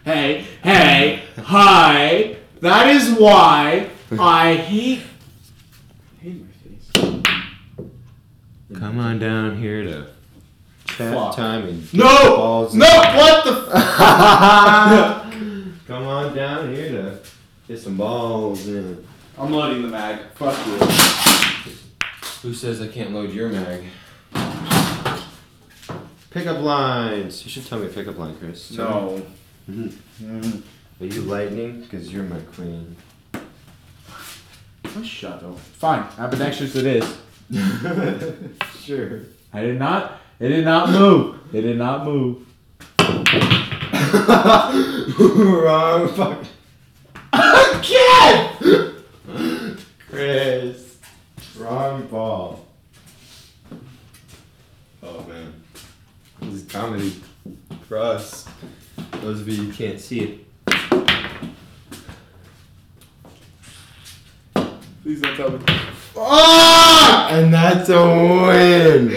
hey, 0.05 0.45
hey, 0.63 1.23
hi. 1.37 2.37
That 2.61 2.89
is 2.89 3.11
why 3.19 3.91
I 4.19 4.55
hate 4.55 5.03
hate 6.21 6.43
my 6.43 6.53
face. 6.63 7.23
Come 8.79 8.99
on 8.99 9.19
down 9.19 9.59
here 9.59 9.83
to 9.83 10.16
chat 10.97 11.15
Fuck. 11.15 11.37
time 11.37 11.69
and 11.69 11.95
No, 11.95 12.05
balls. 12.37 12.75
no, 12.75 12.87
what 12.87 13.45
the? 13.45 13.51
F- 13.77 15.23
Come 15.87 16.07
on 16.07 16.35
down 16.35 16.75
here 16.75 16.89
to 16.91 17.19
get 17.69 17.79
some 17.79 17.97
balls 17.97 18.67
in. 18.67 19.07
I'm 19.39 19.53
loading 19.53 19.83
the 19.83 19.89
mag. 19.89 20.19
Fuck 20.35 20.57
you. 20.67 20.79
Who 22.43 22.55
says 22.55 22.81
I 22.81 22.89
can't 22.89 23.13
load 23.13 23.33
your 23.33 23.51
mag? 23.51 23.83
Pickup 26.31 26.61
lines. 26.63 27.45
You 27.45 27.51
should 27.51 27.67
tell 27.67 27.79
me 27.79 27.87
a 27.87 27.91
pickup 27.91 28.19
line, 28.19 28.37
Chris. 28.39 28.75
Tell 28.75 28.89
No. 28.89 29.23
me. 29.69 29.93
Mm. 30.23 30.63
Are 31.01 31.07
you 31.07 31.21
lightning? 31.23 31.81
Because 31.83 32.13
you're 32.13 32.25
my 32.25 32.39
queen. 32.55 32.97
Oh, 33.35 35.03
shut 35.03 35.43
up. 35.43 35.59
Fine, 35.59 36.07
ambidextrous 36.19 36.75
it 36.77 36.87
is. 36.87 37.17
sure. 38.81 39.23
I 39.53 39.61
did 39.63 39.79
not. 39.79 40.21
It 40.39 40.49
did 40.49 40.67
not 40.67 40.91
move. 40.91 41.39
It 41.55 41.63
did 41.63 41.79
not 41.79 42.05
move. 42.05 42.47
Wrong 45.39 46.09
fuck. 46.09 46.45
Again! 47.33 48.51
Chris. 50.11 50.99
Wrong 51.59 52.07
ball. 52.07 52.67
Oh 55.03 55.25
man. 55.27 55.55
This 56.43 56.55
is 56.55 56.71
comedy 56.71 57.15
for 57.89 57.97
us. 57.97 58.47
Those 59.23 59.41
of 59.41 59.49
you 59.49 59.65
who 59.65 59.73
can't 59.73 59.99
see 59.99 60.21
it. 60.21 60.41
Please 65.03 65.21
don't 65.23 65.37
tell 65.37 65.51
me. 65.51 65.59
Ah! 66.19 67.29
And 67.31 67.55
that's 67.55 67.89
a 67.89 68.05
win! 68.05 69.17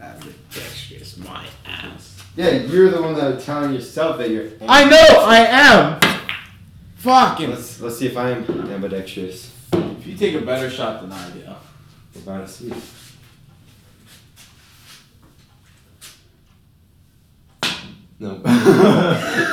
Ambidextrous, 0.00 1.16
my 1.18 1.46
ass. 1.66 2.22
Yeah, 2.38 2.50
you're 2.50 2.88
the 2.88 3.02
one 3.02 3.16
that 3.16 3.34
was 3.34 3.44
telling 3.44 3.74
yourself 3.74 4.16
that 4.18 4.30
you're. 4.30 4.46
I 4.68 4.84
know, 4.84 5.24
I 5.24 5.38
am! 5.38 6.00
Fucking. 6.94 7.50
Let's, 7.50 7.80
let's 7.80 7.98
see 7.98 8.06
if 8.06 8.16
I'm 8.16 8.44
ambidextrous. 8.70 9.52
If 9.72 10.06
you 10.06 10.16
take 10.16 10.36
a 10.36 10.42
better 10.42 10.70
shot 10.70 11.02
than 11.02 11.10
I 11.10 11.30
do. 11.30 11.42
We're 12.14 12.20
about 12.22 12.46
to 12.46 12.52
see. 12.52 12.72
No. 18.20 18.40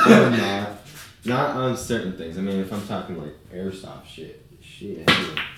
Or 0.06 0.30
not. 0.30 0.78
Not 1.24 1.56
on 1.56 1.76
certain 1.76 2.16
things. 2.16 2.38
I 2.38 2.40
mean, 2.40 2.60
if 2.60 2.72
I'm 2.72 2.86
talking 2.86 3.20
like 3.20 3.34
airsoft 3.52 4.06
shit, 4.06 4.46
shit. 4.60 5.10
heavy. 5.10 5.34
Right 5.34 5.55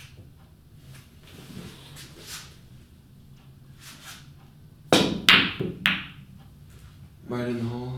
in 7.31 7.59
the 7.59 7.65
hole. 7.65 7.93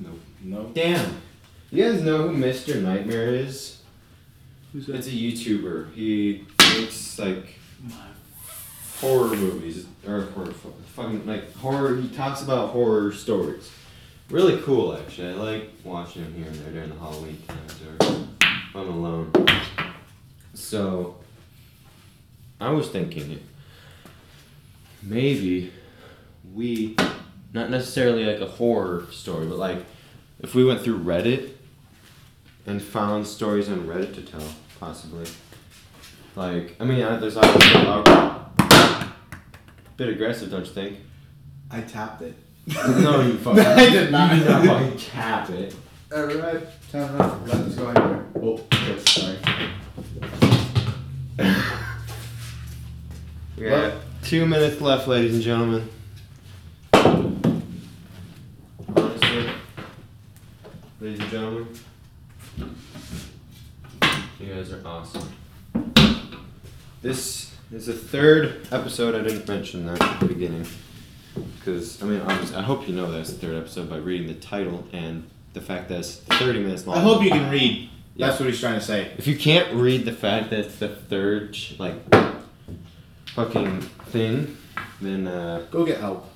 Nope. 0.00 0.20
No. 0.42 0.64
Damn. 0.74 1.20
You 1.70 1.84
guys 1.84 2.02
know 2.02 2.28
who 2.28 2.36
Mr. 2.36 2.80
Nightmare 2.82 3.34
is? 3.34 3.78
Who's 4.72 4.86
that? 4.86 4.96
It's 4.96 5.06
a 5.06 5.10
YouTuber. 5.10 5.94
He 5.94 6.46
makes 6.58 7.18
like 7.18 7.58
horror 9.00 9.36
movies 9.36 9.86
or 10.06 10.22
horror 10.22 10.52
fucking 10.52 11.26
like 11.26 11.54
horror. 11.56 11.96
He 11.96 12.08
talks 12.08 12.42
about 12.42 12.70
horror 12.70 13.12
stories. 13.12 13.70
Really 14.30 14.60
cool, 14.62 14.96
actually. 14.96 15.28
I 15.28 15.32
like 15.32 15.70
watching 15.84 16.22
him 16.24 16.34
here 16.34 16.46
and 16.46 16.56
there 16.56 16.72
during 16.72 16.88
the 16.90 16.96
Halloween 16.96 17.40
times 17.46 17.80
or 17.82 18.06
if 18.06 18.76
I'm 18.76 18.88
alone. 18.88 19.32
So 20.54 21.16
I 22.60 22.70
was 22.70 22.88
thinking 22.88 23.40
maybe 25.02 25.72
we 26.54 26.96
not 27.54 27.70
necessarily 27.70 28.24
like 28.24 28.40
a 28.40 28.46
horror 28.46 29.06
story, 29.10 29.46
but 29.46 29.56
like 29.58 29.78
if 30.40 30.54
we 30.54 30.64
went 30.64 30.82
through 30.82 30.98
Reddit 30.98 31.50
and 32.66 32.82
found 32.82 33.26
stories 33.26 33.68
on 33.68 33.86
Reddit 33.86 34.14
to 34.16 34.22
tell, 34.22 34.46
possibly. 34.80 35.26
Like, 36.36 36.76
I 36.80 36.84
mean, 36.84 37.00
uh, 37.02 37.16
there's 37.18 37.36
obviously 37.36 37.80
a 37.80 37.84
lot- 37.84 39.12
bit 39.96 40.08
aggressive, 40.08 40.50
don't 40.50 40.66
you 40.66 40.72
think? 40.72 40.98
I 41.70 41.80
tapped 41.82 42.22
it. 42.22 42.34
No, 42.66 43.20
you 43.20 43.34
fucking. 43.38 43.60
I 43.60 43.88
did 43.90 44.10
not. 44.10 44.32
You 44.34 44.40
did 44.42 44.48
not 44.50 44.66
fucking 44.66 44.98
tap 44.98 45.50
it. 45.50 45.74
Alright, 46.12 46.90
time 46.90 47.20
out. 47.20 47.46
Let 47.46 47.64
this 47.64 47.74
go 47.76 47.88
anywhere. 47.88 48.26
Oh, 48.42 48.60
yes, 48.72 49.10
sorry. 49.12 49.36
We 53.56 53.68
got 53.68 53.92
two 54.24 54.46
minutes 54.46 54.80
left, 54.80 55.06
ladies 55.06 55.34
and 55.34 55.42
gentlemen. 55.42 55.88
Ladies 61.04 61.20
and 61.20 61.30
gentlemen, 61.30 61.68
you 64.40 64.46
guys 64.46 64.72
are 64.72 64.80
awesome. 64.86 65.30
This 67.02 67.54
is 67.70 67.84
the 67.84 67.92
third 67.92 68.66
episode. 68.72 69.14
I 69.14 69.22
didn't 69.22 69.46
mention 69.46 69.84
that 69.84 70.00
at 70.00 70.20
the 70.20 70.26
beginning. 70.26 70.64
Because, 71.58 72.02
I 72.02 72.06
mean, 72.06 72.22
obviously, 72.22 72.56
I 72.56 72.62
hope 72.62 72.88
you 72.88 72.94
know 72.94 73.12
that 73.12 73.20
it's 73.20 73.34
the 73.34 73.38
third 73.38 73.54
episode 73.54 73.90
by 73.90 73.98
reading 73.98 74.28
the 74.28 74.40
title 74.40 74.86
and 74.94 75.28
the 75.52 75.60
fact 75.60 75.90
that 75.90 75.98
it's 75.98 76.16
30 76.20 76.62
minutes 76.62 76.86
long. 76.86 76.96
I 76.96 77.00
hope 77.02 77.22
you 77.22 77.28
can 77.28 77.50
read. 77.50 77.90
Yeah. 78.14 78.28
That's 78.28 78.40
what 78.40 78.48
he's 78.48 78.60
trying 78.60 78.80
to 78.80 78.84
say. 78.84 79.12
If 79.18 79.26
you 79.26 79.36
can't 79.36 79.74
read 79.74 80.06
the 80.06 80.12
fact 80.12 80.48
that 80.50 80.60
it's 80.60 80.76
the 80.76 80.88
third, 80.88 81.54
like, 81.78 81.96
fucking 83.34 83.82
thing, 84.06 84.56
then, 85.02 85.28
uh, 85.28 85.66
Go 85.70 85.84
get 85.84 86.00
help. 86.00 86.30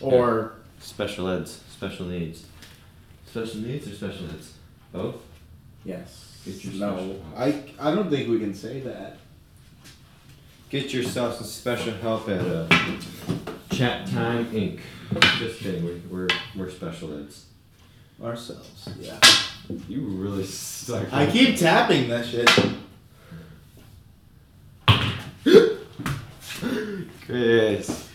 Or 0.00 0.54
special 0.78 1.28
eds, 1.28 1.60
special 1.68 2.06
needs. 2.06 2.46
Special 3.30 3.60
needs 3.60 3.86
or 3.86 3.94
special 3.94 4.26
eds? 4.26 4.54
Both? 4.92 5.16
yes. 5.84 6.38
Get 6.44 6.64
your 6.64 6.74
no. 6.74 6.96
special 6.96 7.22
I 7.36 7.90
I 7.90 7.94
don't 7.94 8.10
think 8.10 8.28
we 8.28 8.40
can 8.40 8.54
say 8.54 8.80
that. 8.80 9.18
Get 10.68 10.92
yourself 10.92 11.36
some 11.36 11.46
special 11.46 11.92
help 11.94 12.28
at, 12.28 12.40
uh, 12.40 12.68
Chat 13.70 14.08
Time 14.08 14.46
Inc. 14.46 14.80
Just 15.38 15.60
kidding, 15.60 15.84
we're, 15.84 16.00
we're, 16.10 16.28
we're 16.56 16.70
special 16.70 17.18
eds. 17.18 17.46
Ourselves. 18.22 18.88
Yeah. 18.98 19.18
You 19.88 20.00
really 20.00 20.44
suck. 20.44 21.12
I 21.12 21.30
keep 21.30 21.56
tapping 21.56 22.08
that 22.08 22.26
shit. 22.26 22.48
Chris. 27.24 28.08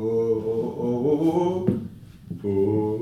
oh, 0.00 0.76
oh, 0.80 1.66
oh, 2.44 2.46
oh. 2.46 2.98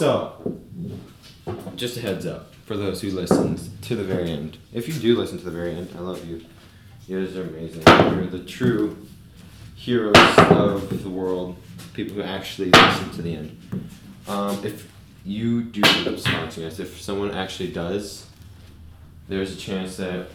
Also, 0.00 0.58
just 1.76 1.98
a 1.98 2.00
heads 2.00 2.24
up 2.24 2.54
for 2.64 2.74
those 2.74 3.02
who 3.02 3.10
listen 3.10 3.58
to 3.82 3.94
the 3.94 4.02
very 4.02 4.30
end. 4.30 4.56
If 4.72 4.88
you 4.88 4.94
do 4.94 5.14
listen 5.14 5.36
to 5.36 5.44
the 5.44 5.50
very 5.50 5.74
end, 5.74 5.90
I 5.94 6.00
love 6.00 6.26
you. 6.26 6.42
You 7.06 7.22
guys 7.22 7.36
are 7.36 7.42
amazing. 7.42 7.82
You're 7.86 8.24
the 8.24 8.38
true 8.38 8.96
heroes 9.74 10.16
of 10.38 11.02
the 11.02 11.10
world. 11.10 11.56
People 11.92 12.14
who 12.14 12.22
actually 12.22 12.70
listen 12.70 13.10
to 13.10 13.20
the 13.20 13.34
end. 13.36 13.88
Um, 14.26 14.64
if 14.64 14.90
you 15.22 15.64
do 15.64 15.82
end 15.84 16.08
up 16.08 16.14
sponsoring 16.14 16.66
us, 16.66 16.78
if 16.78 16.98
someone 17.02 17.32
actually 17.32 17.70
does, 17.70 18.26
there's 19.28 19.52
a 19.52 19.58
chance 19.58 19.98
that 19.98 20.28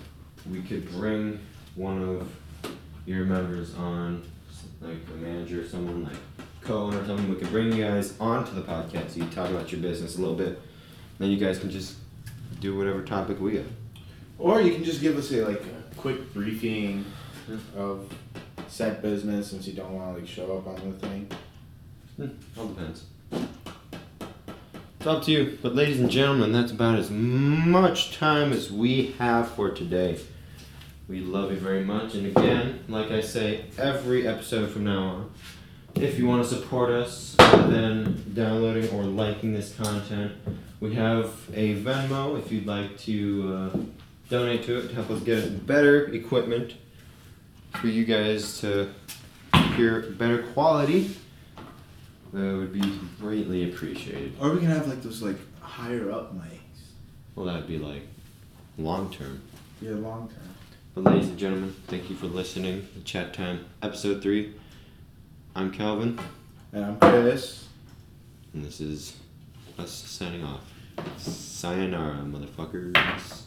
we 0.47 0.61
could 0.61 0.87
bring 0.91 1.39
one 1.73 2.03
of 2.03 2.31
your 3.07 3.25
members 3.25 3.73
on, 3.73 4.21
like 4.79 4.97
a 5.11 5.17
manager, 5.17 5.61
or 5.61 5.67
someone 5.67 6.03
like 6.03 6.17
co-owner 6.65 7.01
or 7.01 7.05
something. 7.05 7.29
We 7.29 7.35
could 7.35 7.49
bring 7.49 7.73
you 7.73 7.83
guys 7.83 8.13
onto 8.19 8.53
the 8.53 8.61
podcast. 8.61 9.11
So 9.11 9.19
you 9.19 9.25
talk 9.27 9.49
about 9.49 9.71
your 9.71 9.81
business 9.81 10.17
a 10.17 10.21
little 10.21 10.35
bit. 10.35 10.59
Then 11.19 11.29
you 11.29 11.37
guys 11.37 11.59
can 11.59 11.69
just 11.69 11.95
do 12.59 12.77
whatever 12.77 13.01
topic 13.03 13.39
we 13.39 13.53
got. 13.53 13.65
Or 14.37 14.61
you 14.61 14.73
can 14.73 14.83
just 14.83 15.01
give 15.01 15.17
us 15.17 15.31
a 15.31 15.45
like 15.45 15.61
a 15.61 15.95
quick 15.95 16.33
briefing 16.33 17.05
of 17.75 18.11
said 18.67 19.01
business 19.01 19.51
since 19.51 19.67
you 19.67 19.73
don't 19.73 19.93
want 19.93 20.15
to 20.15 20.21
like 20.21 20.29
show 20.29 20.57
up 20.57 20.67
on 20.67 20.91
the 20.91 21.07
thing. 21.07 21.31
Hmm, 22.17 22.59
all 22.59 22.67
depends. 22.67 23.05
It's 24.99 25.07
up 25.07 25.23
to 25.23 25.31
you. 25.31 25.57
But 25.61 25.75
ladies 25.75 25.99
and 25.99 26.09
gentlemen, 26.09 26.51
that's 26.51 26.71
about 26.71 26.97
as 26.97 27.11
much 27.11 28.17
time 28.17 28.51
as 28.51 28.71
we 28.71 29.13
have 29.19 29.51
for 29.51 29.69
today. 29.69 30.19
We 31.07 31.19
love 31.19 31.51
you 31.51 31.57
very 31.57 31.83
much. 31.83 32.15
And 32.15 32.35
again, 32.35 32.83
like 32.87 33.11
I 33.11 33.21
say, 33.21 33.65
every 33.77 34.27
episode 34.27 34.71
from 34.71 34.85
now 34.85 35.03
on, 35.03 35.31
if 35.95 36.19
you 36.19 36.27
want 36.27 36.43
to 36.43 36.49
support 36.49 36.89
us 36.89 37.35
other 37.39 37.71
than 37.71 38.33
downloading 38.33 38.89
or 38.89 39.03
liking 39.03 39.53
this 39.53 39.73
content, 39.75 40.33
we 40.79 40.93
have 40.93 41.33
a 41.53 41.75
Venmo 41.75 42.37
if 42.37 42.51
you'd 42.51 42.67
like 42.67 42.97
to 42.99 43.71
uh, 43.73 43.77
donate 44.29 44.63
to 44.63 44.79
it 44.79 44.89
to 44.89 44.95
help 44.95 45.09
us 45.09 45.21
get 45.21 45.65
better 45.65 46.05
equipment 46.13 46.73
for 47.79 47.87
you 47.87 48.03
guys 48.05 48.59
to 48.59 48.89
hear 49.75 50.01
better 50.11 50.43
quality. 50.53 51.15
That 52.33 52.57
would 52.57 52.73
be 52.73 52.99
greatly 53.19 53.71
appreciated. 53.71 54.33
Or 54.41 54.51
we 54.51 54.59
can 54.59 54.67
have 54.67 54.87
like 54.87 55.01
those 55.01 55.21
like 55.21 55.37
higher 55.61 56.11
up 56.11 56.35
mics. 56.35 56.59
Well, 57.35 57.45
that 57.45 57.55
would 57.55 57.67
be 57.67 57.77
like 57.77 58.03
long 58.77 59.09
term. 59.11 59.41
Yeah, 59.81 59.91
long 59.91 60.27
term. 60.27 60.55
But 60.93 61.05
ladies 61.05 61.29
and 61.29 61.37
gentlemen, 61.37 61.75
thank 61.87 62.09
you 62.09 62.15
for 62.15 62.27
listening 62.27 62.87
to 62.93 63.03
Chat 63.03 63.33
Time, 63.33 63.65
episode 63.81 64.21
three. 64.21 64.53
I'm 65.55 65.71
Calvin, 65.71 66.19
And 66.73 66.85
I'm 66.85 66.99
Chris. 66.99 67.67
and 68.53 68.63
this 68.63 68.81
is 68.81 69.15
us 69.79 69.91
signing 69.91 70.43
off. 70.43 70.61
Sayonara, 71.17 72.17
motherfuckers. 72.25 73.41